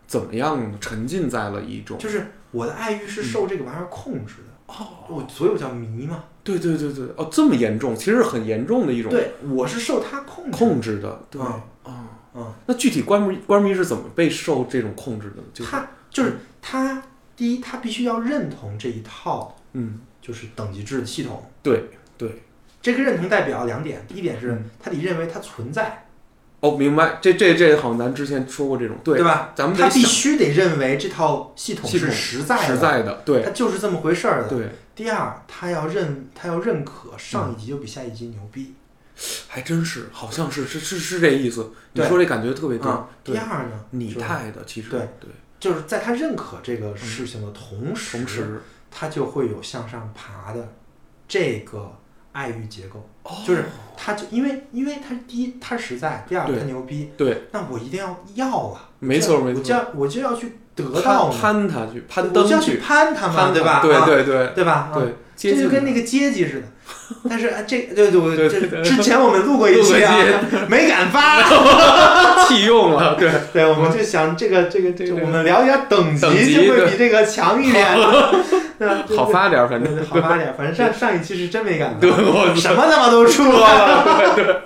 [0.08, 0.74] 怎么样？
[0.82, 4.74] 沉浸在了一种，就是我的爱欲是受这个玩意儿控制的。
[4.74, 6.24] 哦，我所以我叫迷嘛。
[6.44, 10.58] 对对对对，哦，这么严重，其实很严重的一种对，我是受它控制。
[10.58, 12.10] 控制的，对啊啊。
[12.36, 15.44] 嗯，那具体官迷官迷是怎么被受这种控制的呢？
[15.54, 17.02] 就是他就是他，
[17.36, 21.50] 第一，他必须要认同这一套嗯，就是等级制的系统。
[21.64, 22.44] 对对，
[22.82, 26.08] 这个认同代表两点，第一点是嗯他得认为它存在，
[26.60, 29.54] 哦，明白，这这这好像咱之前说过这种，对对吧？
[29.56, 34.50] 咱们得他必须得认为这套系统是实在的，实在的，对它就是这么回事儿的。
[34.50, 38.74] 对，第二，他要认他要认可上一级就比下一级牛逼。
[39.48, 41.72] 还真是，好像是是是是这意思。
[41.94, 48.62] 你说这感觉特别对啊，，第，二呢，拟就是态的其实对对，就是在他认可这个事情的同时，同时
[48.92, 50.74] 他就会有向上爬的
[51.28, 51.98] 这个
[52.34, 53.08] 爱欲结构。
[53.24, 53.66] 哦就是
[53.98, 63.82] 他就因为因为他第一他实在，第二他牛逼，对，那我一定要要啊，没错没错我就要我就要去得到攀他去攀登我就要去攀他嘛，对吧？
[63.82, 64.92] 对啊对对对吧？
[64.92, 66.68] 啊对，这就跟那个阶级似的。
[67.30, 68.50] 但是啊，这对对我这
[68.82, 70.16] 之前我们录过一期啊，
[70.70, 71.44] 没敢发。
[72.46, 77.98] 弃用了，对，对，我们就想这个这个这个，我们聊一下等级就会比这个强一点，
[78.78, 78.98] 对吧？
[79.18, 80.54] 好发点，反正好发点。
[80.56, 84.62] 反正上上一期是真没敢对，发，我什么他妈都出了。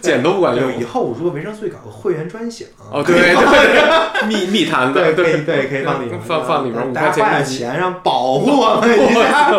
[0.00, 0.84] 剪都不管用以。
[0.84, 9.50] 后如果维生素搞个会员专享，哦，对对对，密密谈对，对可以放里面，放放里面五大家花点钱，让保护我们一下，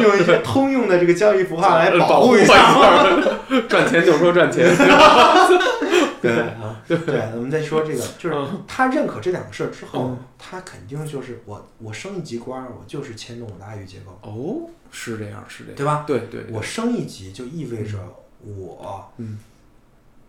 [0.00, 2.54] 用一些通用的这个交易符号 来保护一下。
[2.54, 4.66] 下，赚钱就说赚钱，
[6.20, 6.96] 对啊，对，
[7.34, 8.64] 我们再说这个，就是嗯。
[8.66, 16.04] 他认可这两个事儿之后嗯，他肯定就是我我升一级官儿，我就是牵动我的爱欲结构，哦，是这样，是这样，对吧？
[16.06, 17.98] 对对，我升一级就意味着
[18.44, 19.38] 我，嗯，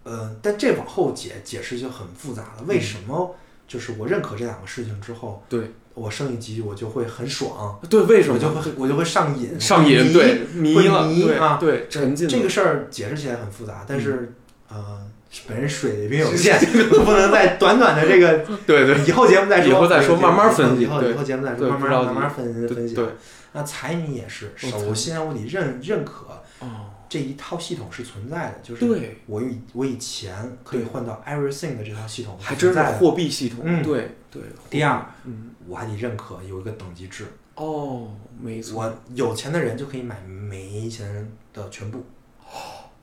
[0.03, 2.63] 呃，但这往后解解释就很复杂了。
[2.67, 3.35] 为什么？
[3.67, 10.05] 就是我认可这两个事情之后，对我升一级我就会很爽，对，为什么我就会我就会上瘾，上瘾？
[10.05, 14.33] 迷对，迷了，对迷啊对，沉浸这个事儿解释起来很复杂，但是、
[14.69, 15.01] 呃，
[15.47, 16.59] 本人 水平有限，
[17.03, 22.93] 不能在短短的这个 对对以后节目再说，以后再说慢慢分析以后以后节目再说，慢慢慢慢分分析。
[22.93, 23.05] 对，
[23.53, 26.25] 那财迷也是，哦首先我得认认可
[26.59, 32.97] 哦，这一套系统是存在的，就是对，我以我以前可以换到 everything 的这套系统还真在的。
[32.97, 34.41] 货币系统，嗯对对。
[34.69, 38.09] 第二，嗯，我还得认可有一个等级制，哦，
[38.39, 42.03] 没错，我有钱的人就可以买没钱人的全部，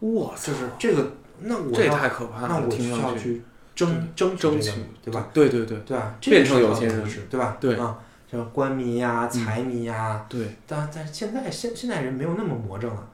[0.00, 3.42] 我操就是这个，那我这要太可怕了，那我需要去
[3.74, 5.28] 争争争取对吧？？
[5.32, 6.16] 对对对对吧？
[6.20, 7.56] 变成有钱人对吧？
[7.60, 7.98] 对啊，
[8.34, 9.44] 像官迷呀、嗯。
[9.44, 13.06] 财迷呀，对，但但现在现现在人没有那么魔怔了，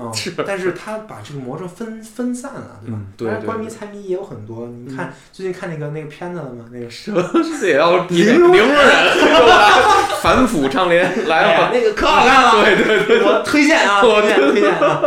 [0.00, 0.32] 嗯，是。
[0.46, 2.96] 但是他把这个魔怔分分散了，对吧？
[2.98, 6.64] 嗯对当然对对官迷财迷也有很多，你看最近看那个那个片子了吗？
[6.72, 6.86] 那个
[7.60, 9.70] 这 也要零零容忍，又来
[10.22, 15.02] 反腐倡廉 哎来呀，了，那个可好看了，对对对，我推荐啊，推荐推荐啊，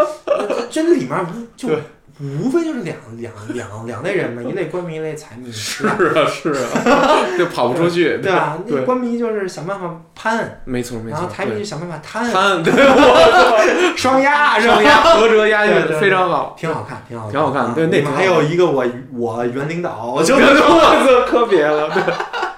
[0.69, 1.81] 真的里面无就对
[2.21, 5.85] 无非就是两两两两类人嘛， 一类官迷，一类财迷，是？
[5.87, 5.93] 啊
[6.27, 8.57] 是啊， 就跑不出去，对吧？
[8.65, 14.75] 那对官迷就是想办法攀，没错没错，然后财迷就想办法贪，贪， 对，我双压是吧？
[14.75, 14.83] 上？
[14.83, 22.01] 押合辙押韵非常好，挺好看，挺好看，挺好看啊对那还有一个我我原领导，我就我操，可别了，对，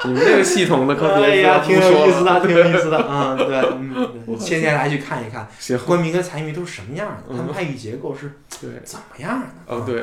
[0.06, 8.32] 你们这个系统的可哎别，呀，挺有意思的，挺有意思的，嗯，对， 嗯，对牵线来去看一看，行，官迷跟财迷都是什么样的，他们嗯爱欲结构是
[8.62, 9.46] 对，怎么样的？
[9.74, 10.02] 啊，哦对，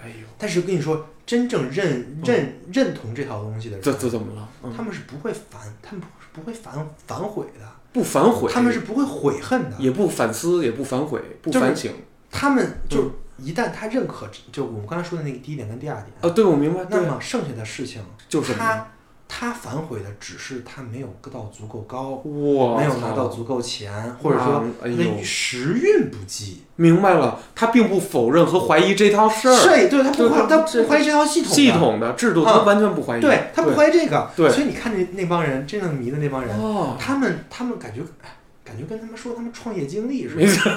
[0.00, 4.48] 哎呦，但是跟你说，真正认认认同这套东西的这人，这这怎么了？
[4.62, 6.74] 嗯他们是不会反，他们不不会反
[7.06, 11.92] 反悔的，不反悔，他们是不会悔恨的，也不反思，也不反悔，不就是反省。
[12.30, 18.86] 他们就嗯一旦他认可，就我们刚才说的那个第一点跟第二点，哦，对，我明白，那么剩下的事情，就是他
[19.28, 26.62] 他反悔的只是他没有到足够高，哇，没有拿到足够钱，或者说哎他的呦，时运不济。
[26.76, 31.54] 明白了，他并不否认和怀疑这套事儿，是，对他不对怀，他不怀疑这套系统的。
[31.54, 32.52] 系统的制度，啊。
[32.52, 34.50] 他完全不怀疑，对他不怀疑这个，对。
[34.50, 38.30] 所以你看那那帮人真正迷的那帮人，哦，他们他们感觉哎
[38.64, 40.72] 感觉跟他们说他们创业经历似没的，错，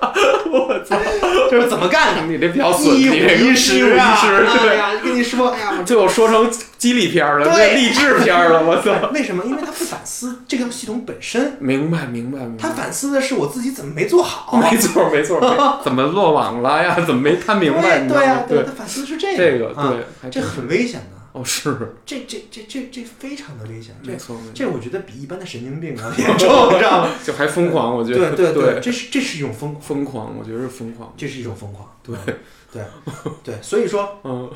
[0.50, 0.96] 我操，
[1.50, 2.22] 就是怎么干的。
[2.26, 4.18] 你这比较损，你这个一十啊！
[4.62, 9.10] 对，哎呀，跟你你说，哎呀，最后说成激励片了，对励志片了，我操！
[9.12, 9.44] 为什么？
[9.44, 12.62] 因为他不反思这个系统本身，明白，明白，明白。
[12.62, 14.56] 他反思的是我自己怎么没做好。
[14.58, 15.40] 没错，没错，
[15.82, 16.96] 怎么落网了呀？
[17.06, 18.00] 怎么没看明白？
[18.00, 21.15] 对对呀，对他反思的是这个这个，啊对，这很危险的。
[21.36, 23.94] 哦，是，这这这这这非常的危险。
[24.02, 27.10] 这没错，这我觉得比一般的神经病啊严重， 你知道吗？
[27.22, 31.12] 就还疯狂，我觉得，对对对，这是这是一种疯狂，疯狂，我觉得是疯狂。
[31.16, 31.86] 这是一种疯狂。
[32.02, 32.16] 对
[32.72, 32.82] 对
[33.44, 34.50] 对，所以说嗯，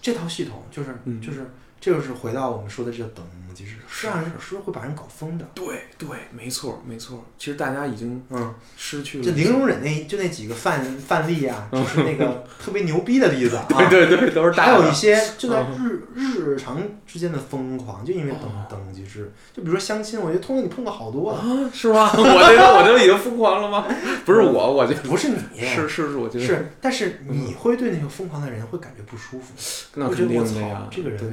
[0.00, 1.50] 这套系统就是嗯就是
[1.80, 3.24] 这就是回到我们说的这个等
[3.54, 5.46] 级制，是让人是会把人搞疯的。
[5.54, 7.24] 对对，没错，没错。
[7.38, 13.66] 其实大家已经嗯，失去了就零容忍那就那几个范范例啊，就是那个 特别牛逼的例子啊。
[13.90, 18.66] 对对对，都是大还有一些就在日日常之间的疯狂，就因为等哦。
[18.70, 22.10] 等级制，就比如说相亲，我觉得通过你碰过好多了，啊，是吗？
[22.16, 23.86] 我这个我就已经疯狂了吗？
[24.24, 26.44] 不是我，我就不是你，是是是，我觉得。
[26.44, 29.52] 是，但是你会对那个疯狂的人会感觉不舒服，
[29.94, 30.88] 那我觉得我操肯定的呀。
[30.90, 31.28] 这个人对，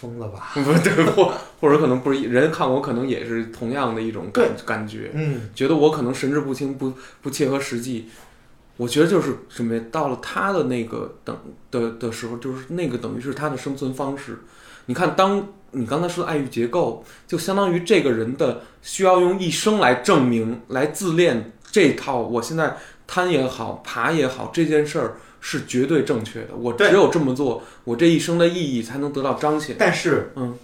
[0.00, 0.50] 疯了吧？
[0.54, 8.08] 不对，或或者可能不是人看我，可能也是同样的一种感感觉，嗯，觉得我可能神志不清，不不切合实际。
[8.76, 9.82] 我觉得就是什么呀？
[9.90, 11.36] 到了他的那个等
[11.72, 14.38] 的的时候，就是那个等于是他的生存方式。
[14.86, 22.20] 你看，当你刚才说的爱欲结构，就相当于这个人的需要用一生来证明、来自恋这套。
[22.20, 22.76] 我现在
[23.06, 25.16] 贪也好，爬也好，这件事儿
[25.50, 26.54] 是绝对正确的。
[26.54, 29.76] 我只有这么做，我这一生的意义才能得到彰显。
[29.78, 30.54] 但是嗯，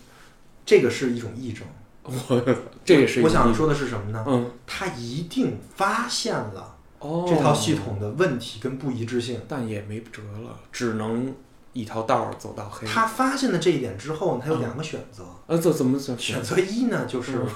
[0.66, 1.66] 这个是一种癔症。
[2.03, 4.22] 我 这也是一我想说的是什么呢？
[4.28, 9.41] 嗯他一定发现了哦这套系统的问题跟不一致性。
[9.49, 11.35] 但也没辙了，只能
[11.72, 12.87] 一条道儿走到黑。
[12.87, 15.24] 他发现了这一点之后，他有两个选择。
[15.47, 17.47] 呃，这怎么怎么选择一呢，就是嗯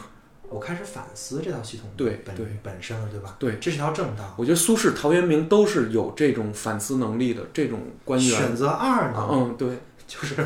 [0.50, 3.36] 我开始反思这套系统本对对本身了，对吧？
[3.38, 4.34] 对这是条正道。
[4.36, 8.38] 我觉得苏轼、陶渊明都是有这种反思能力的这种官员。
[8.38, 9.68] 选择二呢，嗯，对，
[10.06, 10.36] 就是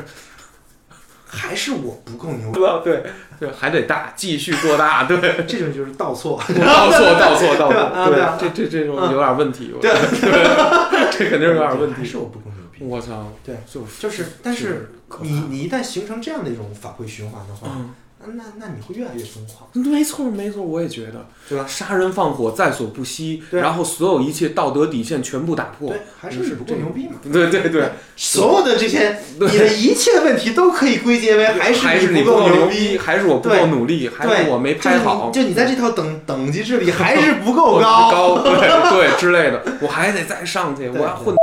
[1.26, 6.38] 还是我不够牛，对吧对，还得大，继续做大， 对，这种就是倒错。
[6.48, 12.18] 倒错，倒错，倒错，对啊这这这种嗯有点问题，我对对，这肯定是有点问题还是。
[12.18, 12.84] 我不够牛逼。
[12.84, 14.90] 我操，对，就是就是，但是
[15.20, 17.94] 你你一旦形成这样的一种反馈循环的话，嗯，
[18.24, 21.66] 那那那你会越来越疯狂，没错没错，我也觉得，对吧？
[21.66, 27.14] 杀人放火在所不惜，然后所有一切道德底线全部打破对，，还是你不够牛逼嘛？
[27.32, 32.98] 对对对， 所有的这些， 你的一切问题都可以归结为还还是不够牛逼，。
[32.98, 38.10] 还是我不够努力，还，是我没拍好，就你在这套等等级制里还是不够 高。
[38.10, 38.52] 高，对
[38.90, 41.34] 对之类的，我还得再上去，我要混，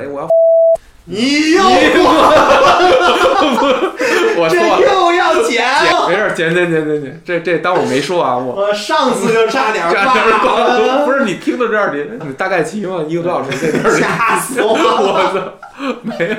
[0.00, 0.28] 哎，我要，
[1.04, 1.62] 你又
[4.40, 4.56] 我这
[5.42, 5.64] 剪
[6.08, 8.54] 没事儿，减减减减减，这这当我没说啊，我。
[8.54, 9.86] 我上次就差点
[11.04, 13.04] 不是你听到这儿，你你大概齐吗？
[13.06, 14.82] 一个多小时在这儿，吓死我了！
[15.00, 15.38] 我操，
[16.02, 16.34] 没有，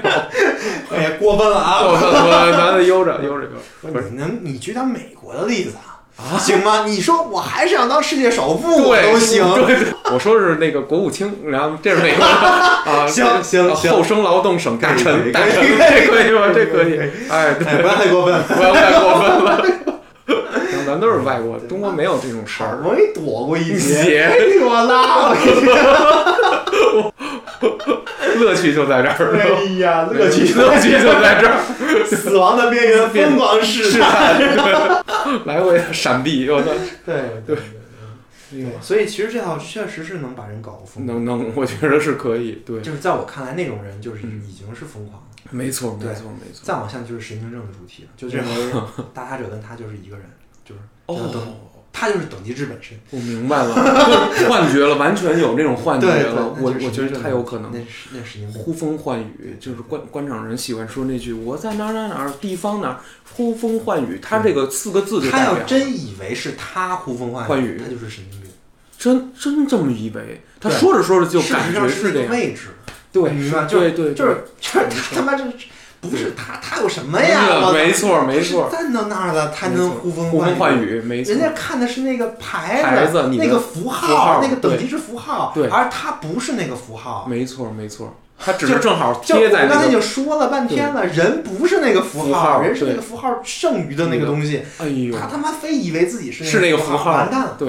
[0.96, 1.82] 哎呀，过分了啊！
[1.82, 5.99] 我我咱得悠着悠着悠着，不是你能你举点美国的例子啊，
[6.40, 6.84] 行吗？
[6.86, 9.44] 你说我还是想当世界首富，都行。
[9.56, 9.78] 对对，
[10.14, 16.48] 我说是那个国务卿，然后这是美国 啊，行这个行行后生劳动省大臣，大臣，可以这可以吗？
[16.54, 18.42] 这可以可以可以，哎，对哎，不要太过分。
[18.44, 19.66] 不要太过分了。
[20.90, 22.78] 咱都是外国，中国没有这种事儿。
[22.82, 24.28] 容易躲过一劫，
[24.66, 25.36] 我拉！
[28.40, 31.60] 乐趣就在这儿，哎呀，乐趣乐趣就在这儿，
[32.08, 34.40] 死亡的边缘疯狂试探。
[35.46, 36.70] 来回闪避，我操！
[37.06, 37.16] 对
[37.46, 37.58] 对对
[38.52, 41.06] 对，所以其实这套确实是能把人搞疯。
[41.06, 45.28] 能能，我觉得是可以，对，就是在我看来，那种人就是嗯已经是疯狂了。
[45.52, 46.62] 没错，没错，没错。
[46.64, 48.72] 再往下就是神经症的主题了，就认为
[49.14, 50.26] 打他者跟他就是一个人，
[50.70, 51.56] 就是哦，
[51.92, 52.98] 他就是等级制本身。
[53.10, 56.56] 我明白了，就是幻觉了，完全有那种幻觉了。
[56.62, 57.80] 我我觉得太有可能那。
[57.80, 58.62] 是那是神经病。
[58.62, 63.00] 呼风唤雨，就是官官场人喜欢说那句“我在哪儿哪儿哪儿地方哪儿
[63.36, 68.50] 呼风唤雨”，他这个四个字就他要代表真以为是他呼风唤唤雨他就是神经病。
[68.98, 72.68] 真真这么以为，他说着说着就事感觉实上是这样，那个位置，
[73.14, 73.62] 对，明白？
[73.62, 75.44] 是就是对对，就是就是他他妈这
[76.02, 77.68] 不是他他有什么呀？
[77.68, 81.02] 我没错没错，站到那儿了，他能呼风呼风唤雨。
[81.02, 81.34] 没错。
[81.34, 85.68] 人，家看的是那个牌牌子那个符符号那个等级是符号，对。
[85.68, 87.26] 而他不是那个符号。
[87.30, 94.64] 没错没错，他只是正好贴在那个，刚才已经说了半天了，人不是那个符符号人是那个符号剩余的那个东西。
[94.78, 97.68] 哎呦，他他妈非以为自己是是那个符号完蛋了，对，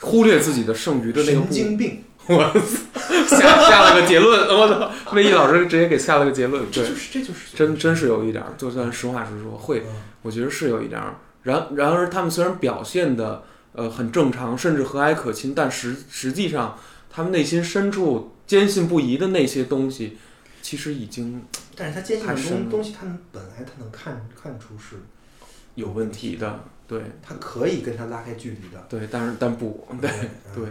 [0.00, 2.04] 忽略自己的剩余的那个神经病。
[2.28, 2.52] 我
[3.26, 3.38] 下
[3.68, 4.90] 下了个结论，我操！
[5.14, 11.16] 魏毅老师直接给下了个结论，对这就，是这就是真真是有一点儿，就算实话实说，会，嗯我觉得是有一点儿。
[11.42, 13.42] 然然而，他们虽然表现的
[13.72, 16.78] 呃很正常，甚至和蔼可亲，但实实际上
[17.10, 20.16] 他们内心深处坚信不疑的那些东西，
[20.62, 21.42] 其实已经
[21.74, 24.96] 但是他坚信的东东西，他能本来他能看看出是，
[25.74, 28.86] 有问题的，对他可以跟他拉开距离的。
[28.88, 30.08] 对，但是但不对
[30.54, 30.64] 对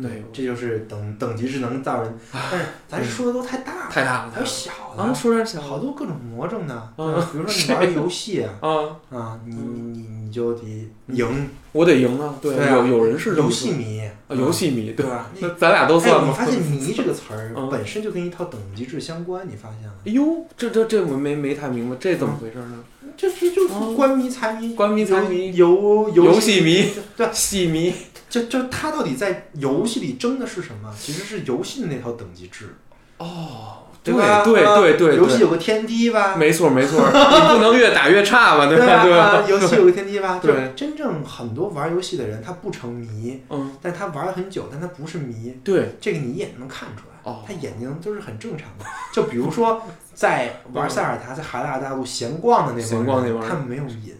[0.00, 6.92] 对，这就是等等级智能造人，但是咱说的都太大了，太大了还有小的，啊，说点小好多各种魔怔的，
[7.32, 8.70] 比如说 你玩游戏啊，啊，
[9.10, 15.30] 啊，你你你你就得赢，我得赢啊，对，有有人是游戏迷，啊，游戏迷，对吧？
[15.40, 16.28] 那咱俩都哎，算吗？
[16.30, 19.94] 我发现“迷”这个词儿 嗯本身就跟一套等级制相关，你发现了？
[20.06, 22.82] 哎呦，这这这我没没太明白，这怎么回事呢？
[23.14, 27.92] 这这就是哦官迷财迷，官迷财迷游游游戏迷，对，戏迷
[28.32, 30.90] 就就他到底在游戏里争的是什么？
[30.98, 32.74] 其实是游戏的那套等级制，
[33.18, 34.42] 哦，对吧？
[34.42, 36.34] 对啊对对，游戏有个天梯吧？
[36.34, 39.42] 没错没错，你不能越打越差吧，对对吧？
[39.42, 39.50] 对？
[39.50, 40.38] 游戏有个天梯吧？
[40.42, 47.12] 对就真正很多玩游戏的人，他不成迷，嗯，但他玩了很久，但他不是迷，对，这个你一眼能看出来。
[47.24, 48.84] 哦他眼睛都是很正常的。
[49.12, 49.80] 就比如说，
[50.14, 54.16] 在玩塞尔达在海拉尔大陆闲逛的那帮人，闲逛那帮人他们没有瘾，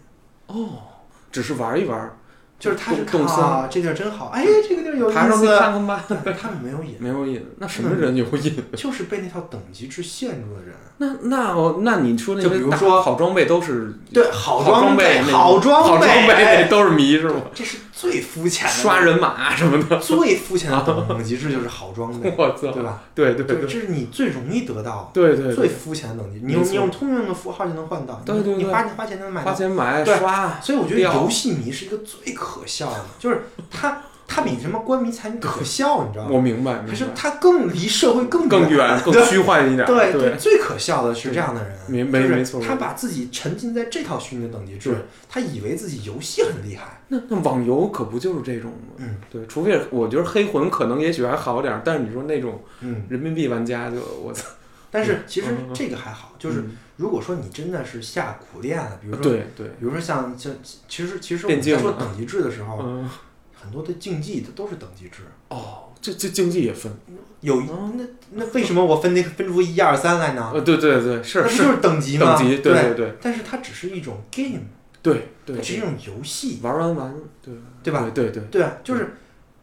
[0.47, 0.79] 哦，
[1.33, 2.17] 只是玩一玩，
[2.63, 6.05] 就是他是看啊，这地儿真好，哎，这个地儿有意爬上去，看看吧。
[6.07, 8.57] 对他们没有瘾，没有瘾，那什么人有瘾？
[8.77, 10.73] 就是被那套等级制限住的人。
[10.99, 17.41] 那那我那你说那就比如说好装备都是对，好好装备，好装备好装备都是迷是吗？
[17.53, 22.71] 这是最肤浅的，刷人马什么的，最肤浅的等级制就是好装备， 我操！
[22.71, 23.01] 对吧？
[23.17, 25.11] 对对对就这是你最容易得到。
[25.13, 29.57] 对对对，最肤浅的等级，你用你用通用的符号就能换到，对对对你花你花钱就能买到花。
[29.57, 36.31] 钱买对刷，所以我觉得游戏迷是一个最可笑的， 就是他他比什么官迷财迷可笑，你知道吗？
[36.33, 44.79] 我明白，可是，他更离社会更更远更虚幻一点，对对，最可笑的是这样的人，没没没错他把自己沉浸在这套虚拟的等级对。
[44.79, 44.97] 制，
[45.29, 48.95] 他以为自己游戏很厉害，那那网游可不就是这种吗？
[48.99, 49.17] 嗯。
[49.31, 54.49] 对，除非我觉得黑魂可能也许还好点儿，但是你说那种嗯，人民币玩家就我操，
[54.93, 56.77] 但是其实这个还好，就是嗯。
[56.99, 60.55] 如果说你真的是下苦练了，比如说，对对，比如说像像
[60.87, 63.11] 其实其实我们在说啊等级制的时候，嗯，
[63.61, 65.23] 很多的竞技它都是等级制。
[65.49, 66.93] 哦，这这竞技也分，
[67.41, 67.61] 有
[67.97, 70.53] 那那为什么我分那个分出一二三来呢？
[70.55, 72.37] 呃，对对对，是那不就是是等级吗？
[72.39, 72.83] 等级，对对。
[72.83, 73.15] 对对。
[73.21, 74.61] 但是它只是一种 game，
[75.03, 77.53] 对对它只是一种游戏，玩完玩，对。
[77.83, 78.09] 对吧？
[78.15, 79.17] 对对对，就是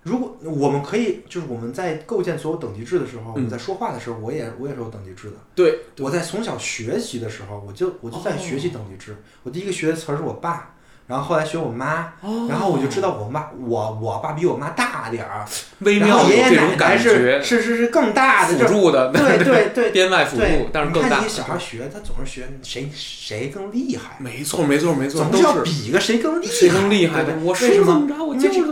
[0.10, 5.36] 如果我们可以，就是我们在构建所有等级制的时候，我嗯们在说话的时候，我也我也是有等级制的。
[5.54, 9.16] 对我在从小学习的时候，我就我就在学习等级制。
[9.44, 10.76] 我第一个学的词儿是我爸，
[11.10, 15.44] 然后后来学我妈，哦然后我就知道我妈我我爸比我妈大点儿，
[15.80, 21.30] 微妙这种感奶奶是觉，是是是更大的，就是辅助的， 对对对编外辅对助，，但是更大你看你。
[21.30, 28.08] 小孩学，他总是学谁谁更厉害，没错没错没错，总是要比个谁更厉害，谁更厉害对对我说为什么？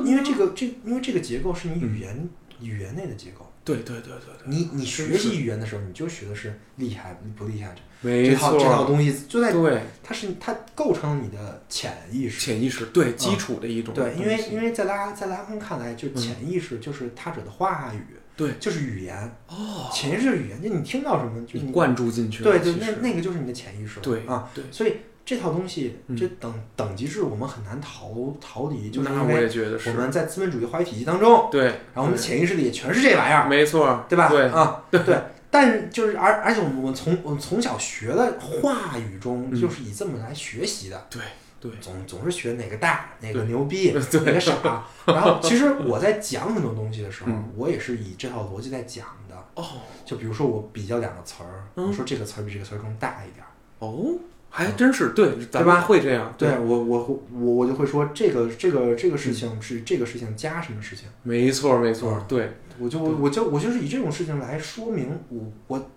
[0.05, 2.29] 因为这个这因为这个结构是你语言、
[2.61, 3.51] 语言内的结构。
[3.67, 12.39] 对对对对对，你你是学习语言的时候，你就学的是厉害不厉害，这没套这套，东西就在对它是它构成了你的潜意识。
[12.39, 19.35] 潜意识对基础的一种嗯对，因为因为为在拉在拉康看来，就潜意识就是他者的话语，对就是语言。
[19.47, 24.01] 哦，潜意识语言，就你听到什么，就你灌注进去了，对对，那那个就是你的潜意识了。
[24.01, 24.97] 对啊，对，所以
[25.27, 26.15] 这套东西，嗯。
[26.15, 29.89] 这等等级制我们很难逃逃离，就是因为也觉得是。
[29.89, 34.29] 我，们在资本主义话语体系当中，对，然后我们对潜意识里也全是这玩意儿，没错，对吧？
[34.29, 34.47] 对。
[34.47, 35.19] 啊， 对。
[35.51, 39.61] 但就是而而且我们我们从我们从小学的话语中，嗯。
[39.61, 41.21] 就是以这么来学习的，对
[41.59, 41.71] 对。
[41.81, 43.91] 总总是学哪个大，哪个牛逼，
[44.25, 44.85] 哪个傻。
[45.05, 49.35] 然后其实我在讲很多东西的时候嗯，我也是以这套逻辑在讲的。
[49.55, 49.65] 哦。
[50.05, 51.87] 就比如说我比较两个词儿，嗯。
[51.87, 53.51] 我说这个词儿比这个词儿更大一点儿。
[53.79, 54.17] 哦，
[54.57, 55.75] 还真是对，咱吧？
[55.75, 56.57] 们会这样，对。
[56.57, 65.89] 我我我我就会说这个这个这个事情是这个事情加什么事情，没错没错嗯，对，我就我就我就是以这种事情来说明我我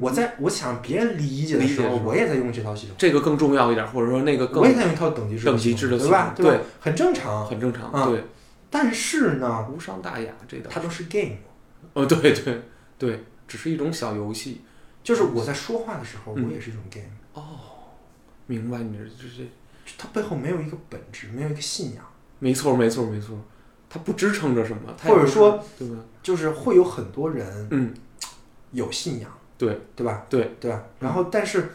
[0.00, 6.32] 我在我想别人理解的时候，我也在用这套系统，这个更重要一点，或者说那个更我也在用一套等级制等级制的对吧？
[6.34, 6.60] 系统吧？
[6.80, 7.46] 很正常。
[7.46, 8.24] 很正常，嗯对，
[8.70, 11.36] 但是呢，无伤大雅，这倒它都是 game，
[11.92, 12.62] 哦，对对
[12.96, 14.62] 对，只是一种小游戏，
[15.04, 15.22] 就是。
[15.22, 17.04] 我在说话的时候，嗯我也是一种 game，
[18.46, 19.50] 明白你这这这，
[19.98, 22.04] 它背后没有一个本质，没有一个信仰，
[22.38, 23.38] 没错没错没错，
[23.88, 25.96] 他不支撑着什么，或者说对吧？
[26.22, 27.94] 就是会有很多人嗯，
[28.72, 30.26] 有信仰，对对吧？
[30.28, 30.84] 对对吧？
[31.00, 31.72] 然后但是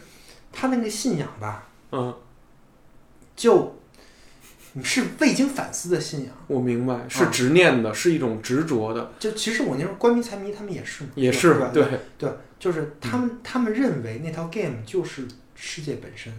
[0.52, 2.14] 他那个信仰吧，嗯，
[3.36, 3.78] 就
[4.74, 6.34] 你是未经反思的信仰。
[6.48, 11.70] 我明白，是嗯执念的，是一种执着的，就其实我那时候官迷财迷他们也是，也是对吧？
[11.74, 15.28] 对，对，就是他们他们认为那套 game 就是
[15.64, 16.34] 世界本身。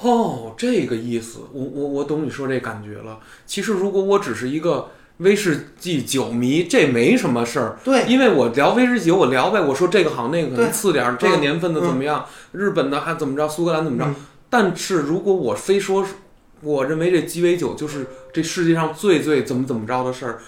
[0.00, 3.18] 哦，这个意思，我我我懂你说这感觉了。
[3.44, 7.76] 其实如果我只是一个威士忌酒迷，这没什么事儿。
[7.82, 14.04] 对，因为我聊威士忌，我聊呗，我说这个好，那个可能次点儿，这个嗯年份的怎么样，日本的还怎么着，苏格兰怎么着。
[14.04, 14.14] 嗯
[14.50, 16.14] 但是如果我非说是，
[16.62, 20.38] 我认为这鸡尾酒就是这世界上最最怎么怎么着的事儿，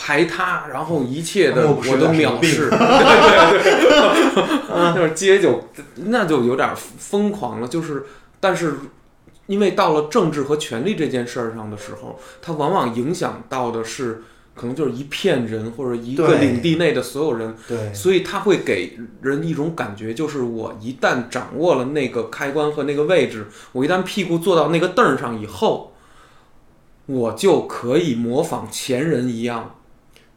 [0.00, 2.70] 排他，然后一切的我都藐视，
[4.94, 5.68] 就是鸡尾酒，
[6.06, 7.66] 那就有点疯狂了。
[7.66, 8.06] 就是，
[8.38, 8.74] 但是
[9.46, 14.22] 因为到了政治和权力这件事儿上的时候，它往往影响到的是。
[14.54, 25.92] 可能就是一片人或者一个领地内的所有人，对，所以它会给人一种感觉，就是我一旦掌握了那个开关和那个位置，我一旦屁股坐到那个凳儿上以后，
[27.06, 29.76] 我就可以模仿前人一样，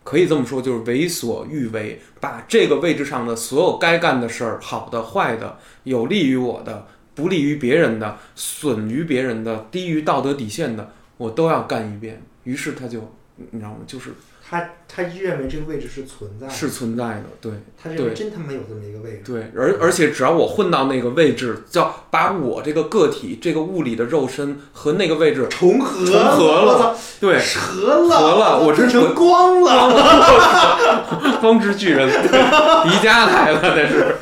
[0.04, 12.22] 可以这么说，就是为所欲为，把这个位置上的所有该干的事儿，好的、坏的，有利于我的、不利于别人的、损于别人的、低于道德底线的，我都要干一遍。
[12.44, 13.14] 于是他就，
[13.52, 13.78] 你知道吗？
[13.86, 14.12] 就是
[14.52, 17.54] 他他认为这个位置是存在的，是存在的，对。
[17.82, 19.22] 他认为真他妈有这么一个位置。
[19.24, 34.18] 对，而而且只要我混到那个位置，叫把我这个个体、这个物理的肉身和那个位置重合，重合了，对合了，合了我真成光了， 光之巨人迪迦来了，那是，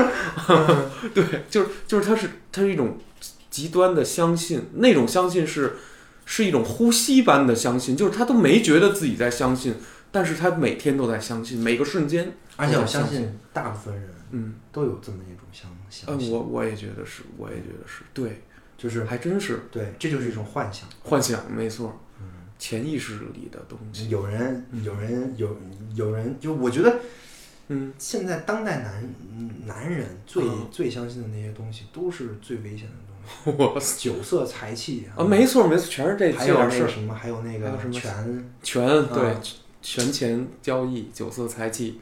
[1.11, 2.99] 对，就是就是他是他是一种
[3.49, 5.77] 极端的相信，那种相信是
[6.23, 9.73] 是一种呼吸般的相信，就是他都没觉得自己在相信，
[10.11, 18.41] 但是他每天都在相信，每个瞬间，而且我相信大部分人嗯，都有这么一种相呃，相信，我我也觉得是，我也觉得是对，
[18.77, 19.61] 就是还真是。
[19.71, 20.87] 对，这就是一种幻想。
[21.03, 22.25] 幻想，没错，嗯，
[22.57, 24.83] 潜意识里的东西，有人嗯。
[24.83, 25.57] 有人有
[25.95, 26.99] 有人，就我觉得
[27.69, 27.91] 嗯。
[27.97, 29.15] 现在当代男
[29.65, 30.67] 男人最嗯。
[30.71, 36.57] 最相信的那些东西，都是最危险的东西， 我酒色财气啊，没错没错，全是这还有。
[36.59, 39.41] 那个什么，还有那个什么权，权对啊
[39.81, 41.99] 权钱交易、酒色财气，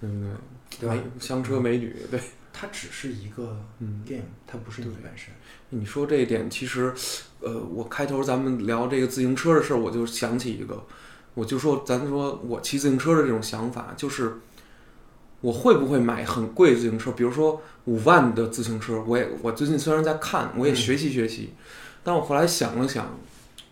[0.00, 0.36] 嗯，
[0.78, 0.88] 对。
[0.88, 2.20] 吧香车美女，对，
[2.52, 5.32] 它只是一个嗯，game，它不是你对本身。
[5.70, 6.92] 你说这一点，其实，
[7.40, 10.84] 呃，我开头咱们聊这个自行车的事儿，我就想起一个，
[11.34, 14.34] 我就说，咱说我骑自行车的这种想法，就是
[15.40, 20.76] 我会不会买很贵的自行车，比如说五万的自行车，我也我最近虽然在看，我也嗯。
[20.76, 21.50] 学习学习，
[22.02, 23.16] 但我后来想了想，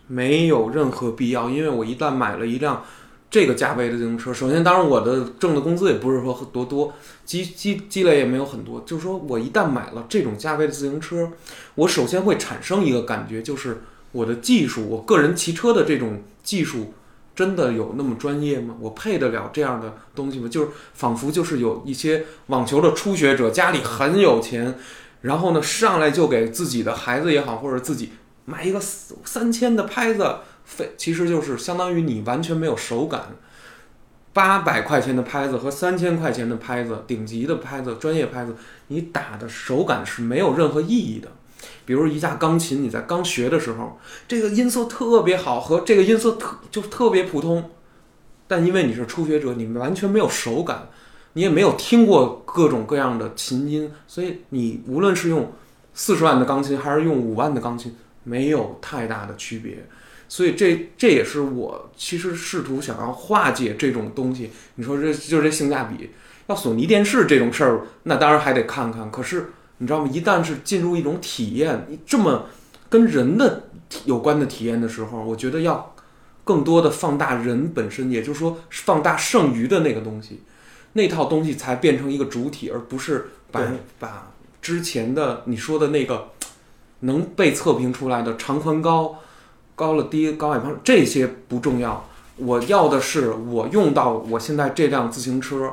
[0.07, 2.83] 没有任何必要，因为我一旦买了一辆
[3.29, 6.93] 这个价位的自行车，首先，当然我的挣的工资也不是说很多多，
[7.25, 11.31] 积积积累也没有很多，就是说我一旦买了这种价位的自行车，
[11.75, 16.93] 我首先会产生一个感觉，就是我的技术，我个人骑车的这种技术。
[17.35, 18.75] 真的有那么专业吗？
[18.81, 20.49] 我配得了这样的东西吗？
[20.49, 24.75] 就是仿佛就是有一些网球的初学者，家里很有钱，
[25.21, 28.09] 然后呢上来就给自己的孩子也好，或者自己
[28.43, 33.35] 买一个三千的拍子，费其实就是相当于你完全没有手感。
[34.31, 38.55] 八百块钱的拍子和三千块钱的拍子，顶级的拍子、专业拍子，
[38.87, 41.29] 你打的手感是没有任何意义的。
[41.83, 47.71] 比如一架钢琴，你在刚学的时候，这个音色特别好，和这个音色特就特别普通，
[48.47, 50.89] 但因为你是初学者，你完全没有手感，
[51.33, 55.51] 你也没有听过各种各样的琴音，所以你无论是用
[55.93, 59.85] 四十万的钢琴还是用五万的钢琴，没有太大的区别。
[60.29, 64.51] 所以这这也是我其实试图想要化解这种东西。
[64.75, 66.11] 你说这就是这性价比，
[66.47, 69.11] 要索尼电视这种事儿，那当然还得看看。
[69.11, 70.09] 可是你知道吗？
[70.13, 72.45] 一旦是进入一种体验，这么
[72.87, 75.95] 跟人的体有关的体验的时候，我觉得要
[76.43, 80.41] 更多的放大人本身，也就是说放大剩余的那个东西，
[80.93, 83.61] 那套东西才变成一个主体，而不是把
[83.97, 86.29] 把之前的你说的那个
[87.01, 89.19] 能被测评出来的长宽高、
[89.79, 92.05] 高了低、高矮胖这些不重要。
[92.35, 95.71] 我要的是我用到我现在这辆自行车，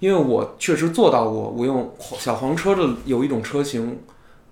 [0.00, 1.48] 因为我确实做到过。
[1.48, 4.00] 我用小黄车的有一种车型，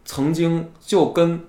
[0.06, 1.44] 曾经就跟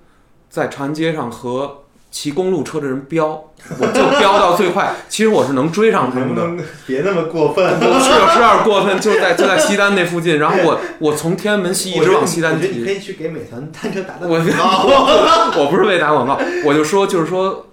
[0.50, 1.83] 在长安街上和
[2.14, 3.42] 骑公路车的人飙，
[3.76, 4.94] 我就飙到最快。
[5.10, 6.42] 其实我是能追上他们的。
[6.42, 7.64] 能不能别那么过分？
[7.82, 15.58] 我是有点过分，就在就在西单那附近，然后我我从天安门西一直往西单骑你可，以去给美团单车打打我广告。
[15.60, 17.66] 我不是为打广告，我就说就是说，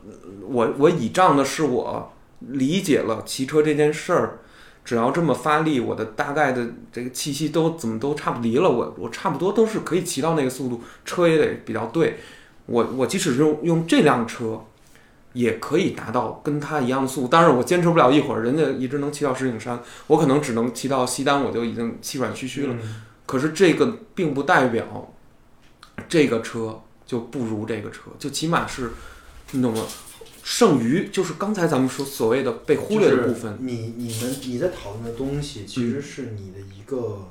[0.47, 4.39] 我我倚仗的是我理解了骑车这件事儿，
[4.83, 12.17] 只要这么发力，我的大概的这个气息都怎么都差不离了，我我差不多都是可以骑到那个速度，车也得比较对，
[12.65, 14.65] 我我即使是用用这辆车。
[15.33, 22.73] 也可以达到跟它一样的速度，当然我坚持不了一会儿，人家一直能骑到石景山，我可能只能骑到西单，我就已经气喘吁吁了。
[22.73, 22.95] 嗯
[23.25, 25.13] 可是这个并不代表
[26.09, 28.91] 这个车就不如这个车，就起码是，
[29.51, 29.85] 你懂吗？
[30.43, 33.57] 剩余就是刚才咱们说所谓的被忽略的部分。
[33.61, 37.25] 你你们你在讨论的东西，其实是你的一个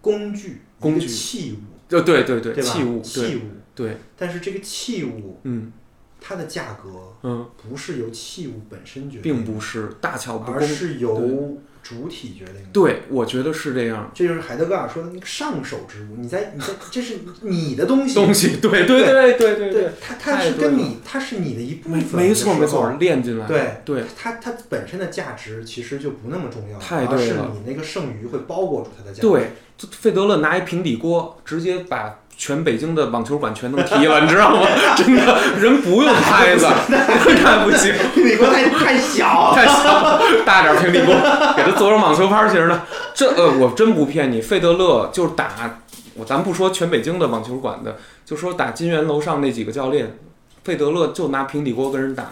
[0.00, 2.60] 工具、工具器物，呃，对对对，对？
[2.64, 3.40] 器物，对器物。
[3.74, 5.72] 对，但是这个器物嗯
[6.20, 10.60] 它的价格嗯，不是由器物本身决定，并不，是大巧不而。
[10.60, 12.68] 是由主体决定的。
[12.72, 14.10] 对，我觉得是这样。
[14.14, 23.46] 这就是海德格尔说的那个上手之物，你在你在这是你的东西，东西，对对对对对对，它它是跟你它是你的一部分，没错没错，练进来。
[23.46, 29.20] 对对，它它本身的价值其实就不那么重要，太而是对了你那个剩余会包裹住它的价值。
[29.20, 29.50] 对，
[29.90, 34.66] 费德勒拿一平底锅，直接把全北京的网球馆全能踢了，你知道吗？
[34.96, 41.14] 真的，人不用拍子， 那不行，你锅太太小，太小，大点儿平底锅，
[41.56, 42.82] 给他做成网球拍型的。
[43.14, 45.78] 这呃，我真不骗你，费德勒就是打
[46.14, 50.16] 我，咱不说全北京的网球馆的，就说打金源楼上那几个教练，
[50.64, 52.24] 费德勒就拿平底锅跟人打。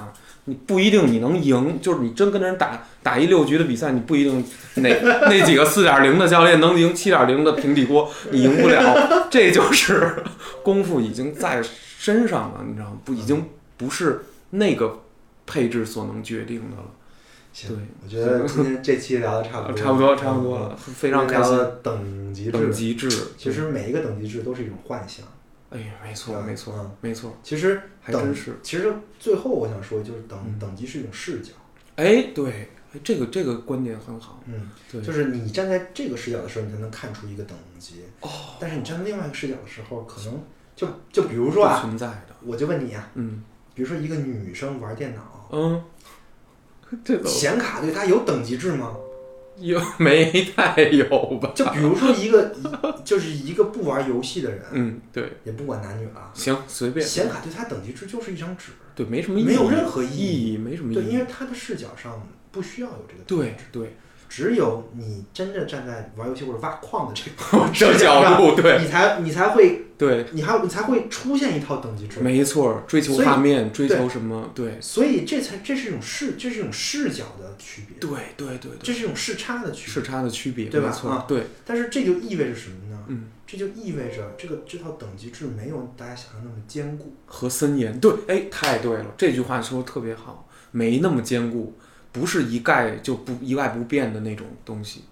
[0.44, 4.44] 你不一定你能赢，就是你真跟人打打一六局的比赛，你不一定
[4.76, 4.90] 哪
[5.30, 9.28] 那几个四点零的教练能赢七点零的平底锅，你赢不了。
[9.30, 10.22] 这就是
[10.64, 12.98] 功夫已经在身上了，你知道吗？
[13.04, 13.44] 不，已经
[13.76, 15.02] 不是那个
[15.46, 16.84] 配置所能决定的了。
[17.52, 21.56] 行对，我觉得今天这期聊的差不多，差不多，差不多了，非常开心。
[21.82, 25.24] 等级制，等级制，其实每一个等级制都是一种幻想。
[25.72, 28.52] 哎呀，没错，嗯没错嗯，没错，其实等还真是。
[28.62, 31.52] 其实最后我想说，就是等嗯等级是一种视角，
[31.96, 34.42] 哎，对，哎，这个这个观点很好。
[34.46, 38.04] 嗯，对，就是你站在这个视角的时候，你才能看出一个等级。
[38.20, 38.28] 哦，
[38.60, 40.42] 但是你站在另外一个视角的时候，可能
[40.76, 42.36] 就就比如说啊，存在的。
[42.44, 43.42] 我就问你啊，嗯
[43.74, 45.82] 比如说一个女生玩电脑，嗯，
[47.02, 48.94] 这都显卡对她有等级制吗？
[49.62, 51.06] 有 没太有
[51.40, 51.52] 吧？
[51.54, 52.54] 就比如说一个
[53.04, 57.06] 就是一个不玩游戏的人，嗯，对，也不管男女了，行，随便。
[57.06, 61.18] 显卡对他等级制就是一张纸，对，没什么意义，没有任何意意义，没什么意义对，因。
[61.18, 63.96] 为他的视角上不需要有这个等级对制，对，
[64.34, 67.68] 只有你真正站在玩游戏或者挖矿的这个
[67.98, 68.78] 角度，对。
[68.80, 72.20] 你才你才会对，你还你才会出现一套等级制。
[72.20, 74.50] 没错，追求画面，追求什么？
[74.54, 79.92] 对，所以这才这是一种视，这是一种视角的区别，对对对对，这是一种视差的区别。
[79.92, 80.90] 视差的区别，对吧？
[80.90, 83.04] 错啊，对，但是这就意味着什么呢？
[83.08, 87.14] 嗯，这就意味着这个这套等级制没有大家想象那么坚固。
[87.26, 91.76] 和森严，对，哎，太对了，这句话说的特别好，没那么坚固，
[92.12, 95.04] 不是一概就不一概不变的那种东西，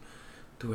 [0.58, 0.68] 对，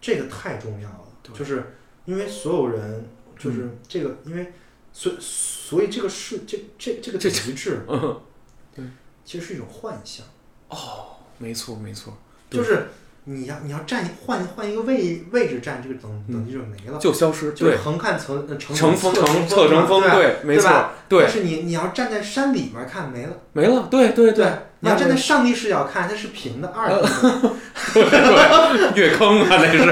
[0.00, 1.04] 这个太重要了，
[1.34, 1.74] 就是
[2.06, 3.04] 因为所有人
[3.38, 4.52] 就是这个，因为
[4.92, 8.92] 所所以这个是这这这个这等级制嗯，
[9.24, 10.24] 其实是一种幻象，
[10.68, 12.16] 哦没错没错，
[12.48, 12.88] 就是
[13.24, 16.32] 你要你要站换换一个位位置站，这个等嗯。
[16.32, 21.24] 等级就没了，就消失，对，就是横看成呃成峰成侧成峰，对，没错对。
[21.24, 24.32] 但，是你你要站在山里面看没了，没了，对对。
[24.32, 24.46] 对，
[24.80, 27.10] 你要站在上帝视角看，它是平的二呃的，
[27.94, 29.90] 对， 越坑啊，那是，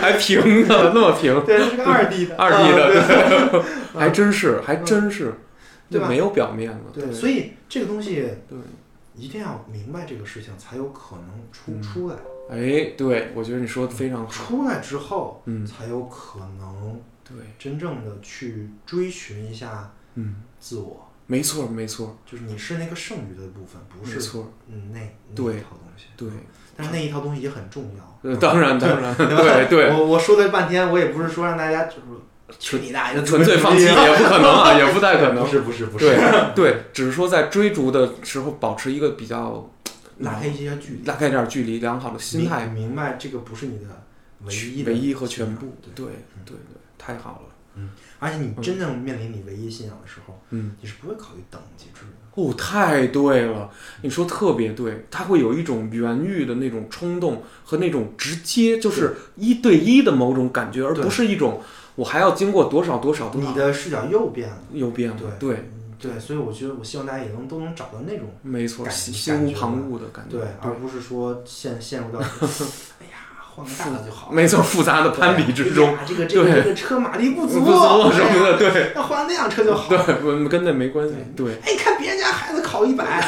[0.00, 3.64] 还平的，那么平，对，它是个二 D 的，二 D 的
[3.98, 5.34] 还真是，还真是，
[5.90, 6.08] 对吧？
[6.08, 8.56] 没有表面了，对，所以这个东西对，
[9.16, 12.16] 一定要明白这个事情，才有可能出嗯出来。
[12.50, 26.06] 哎，对，我觉得你说的非常好，出来之后，嗯，才有可能对，真正的去追寻一下嗯，自我，没错没错就是你是那个剩余的部分，不是没错，嗯那那对一套东西。
[26.16, 26.28] 对，
[26.76, 28.18] 但是那一套东西也很重要。
[28.22, 39.70] 呃，当然当然， 对对对，我我说了半天，我也不是说让大家就是去你大爷的纯粹放弃也不可能啊，也不太可能不，是不是不是，对对，只是说在追逐的时候保持一一个比较
[40.18, 43.84] 拉开一些距离，拉开点距离，良好的心态，明明白这个不是你的
[44.44, 46.06] 唯一唯一和全部，对对
[46.44, 46.56] 对对，
[46.98, 47.82] 太好了，
[48.18, 52.42] 而且你真正面临你唯一信仰的时候，嗯，你是不会考虑等级制的。
[52.42, 53.68] 哦，太对了，
[54.02, 61.60] 你说特别对，他会有一种原欲的那种冲动和那种直接，就是一对一的某种感觉，而不是一种
[61.96, 65.56] 我还要经过多少多少多你的视角又变了，又变了，对
[65.98, 72.20] 对，对，所以我觉得我希望大家也能都能找到那种没错，心心无旁骛的感觉，对，而不是说陷陷入到，
[73.58, 74.34] 换个大的就好了。
[74.34, 79.88] 没错，复杂的攀比之中这个这个对这个车马力不足，不足什么的，对哎呀要换那辆车就好。
[79.88, 83.20] 对，我跟那没关系，对，哎，看别人家孩子考一百，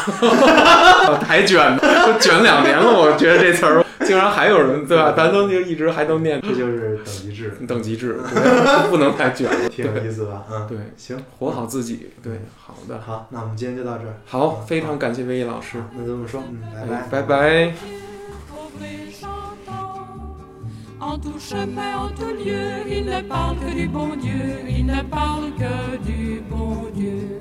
[1.27, 5.13] 还卷呢，都卷两年了，我觉得这词儿竟然还有人对吧？
[5.17, 10.45] 咱都就一直还都念这就是等级制，等级制，对不能太卷了，挺有意思吧？
[10.51, 14.15] 嗯，对，行，活好自己，对，好的，好，那我们今天就到这儿。
[14.27, 17.23] 好，非常感谢魏毅老师，那就这么说，嗯，拜哎拜，拜。
[17.23, 18.20] 拜。
[21.03, 25.51] En tout chemin, en tout lieu, il ne parle que du bon Dieu, il ne parle
[25.59, 27.41] que du bon Dieu.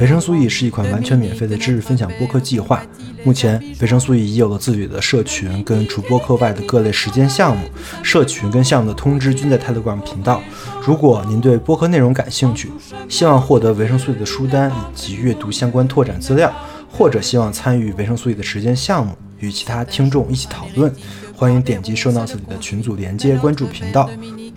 [0.00, 2.82] 维生素 E 是一款完全免费的知识分享播客计划。
[3.22, 7.64] 目前，维生素 E 已有了自己的社群，跟除播客外的各类实践项目。
[8.02, 10.42] 社群跟项目的通知均在 Telegram 频道。
[10.84, 12.72] 如果您对播客内容感兴趣，
[13.08, 16.52] 希望获得维生素 E 的书单以及阅读相关拓展资料，
[16.92, 20.94] 或者希望参与维生素 E 的实践项目，与其他听众一起讨论，
[21.34, 24.08] 欢迎点击 show notes 里的群组连接，关注频道。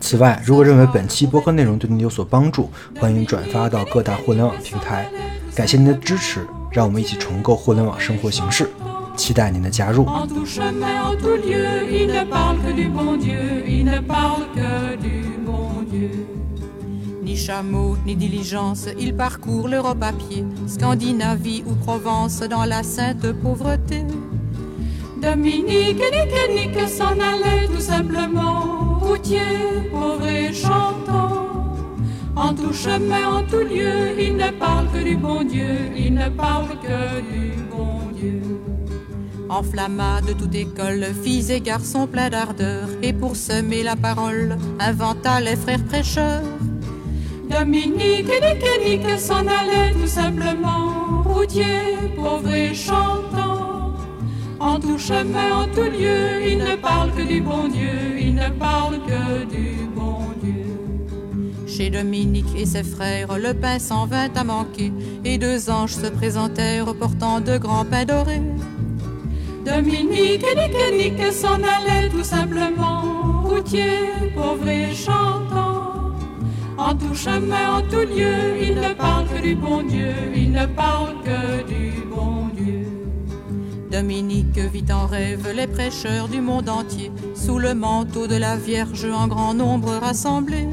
[0.02, 5.10] 此外，如果认为本期播客内容对您有所帮助，欢迎转发到各大互联网平台。
[5.56, 8.70] 感谢您的支持，让我们一起重构互联网生活形式，
[9.16, 10.06] 期待您的加入。
[17.26, 24.04] Ni chameau, ni diligence, il parcourt l'Europe à pied, Scandinavie ou Provence dans la sainte pauvreté.
[25.20, 29.40] Dominique, nique, nique, s'en allait tout simplement, routier,
[29.92, 31.48] pauvre et chantant.
[32.36, 36.30] En tout chemin, en tout lieu, il ne parle que du bon Dieu, il ne
[36.30, 38.42] parle que du bon Dieu.
[39.50, 45.42] Enflamma de toute école, filles et garçons pleins d'ardeur, et pour semer la parole, inventa
[45.42, 46.44] les frères prêcheurs.
[47.50, 53.94] Dominique, nique, nique, s'en allait tout simplement, routier, pauvre et chantant.
[54.60, 58.50] En tout chemin, en tout lieu, il ne parle que du bon Dieu, il ne
[58.50, 60.66] parle que du bon Dieu.
[61.68, 64.92] Chez Dominique et ses frères, le pain s'en vint à manquer,
[65.24, 68.42] et deux anges se présentèrent portant de grands pains dorés.
[69.66, 75.75] Dominique, nique, nique, s'en allait tout simplement, routier, pauvre et chantant.
[76.78, 80.66] En tout chemin, en tout lieu, il ne parle que du bon Dieu, il ne
[80.66, 82.86] parle que du bon Dieu.
[83.90, 89.06] Dominique vit en rêve les prêcheurs du monde entier, sous le manteau de la Vierge
[89.06, 90.68] en grand nombre rassemblés.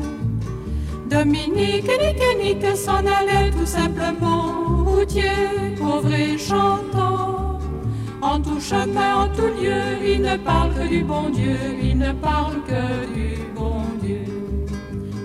[1.09, 5.31] Dominique, nique, nique, s'en allait tout simplement, routier,
[5.79, 7.61] pauvre et chantant.
[8.20, 12.12] En tout chemin, en tout lieu, il ne parle que du bon Dieu, il ne
[12.12, 14.32] parle que du bon Dieu.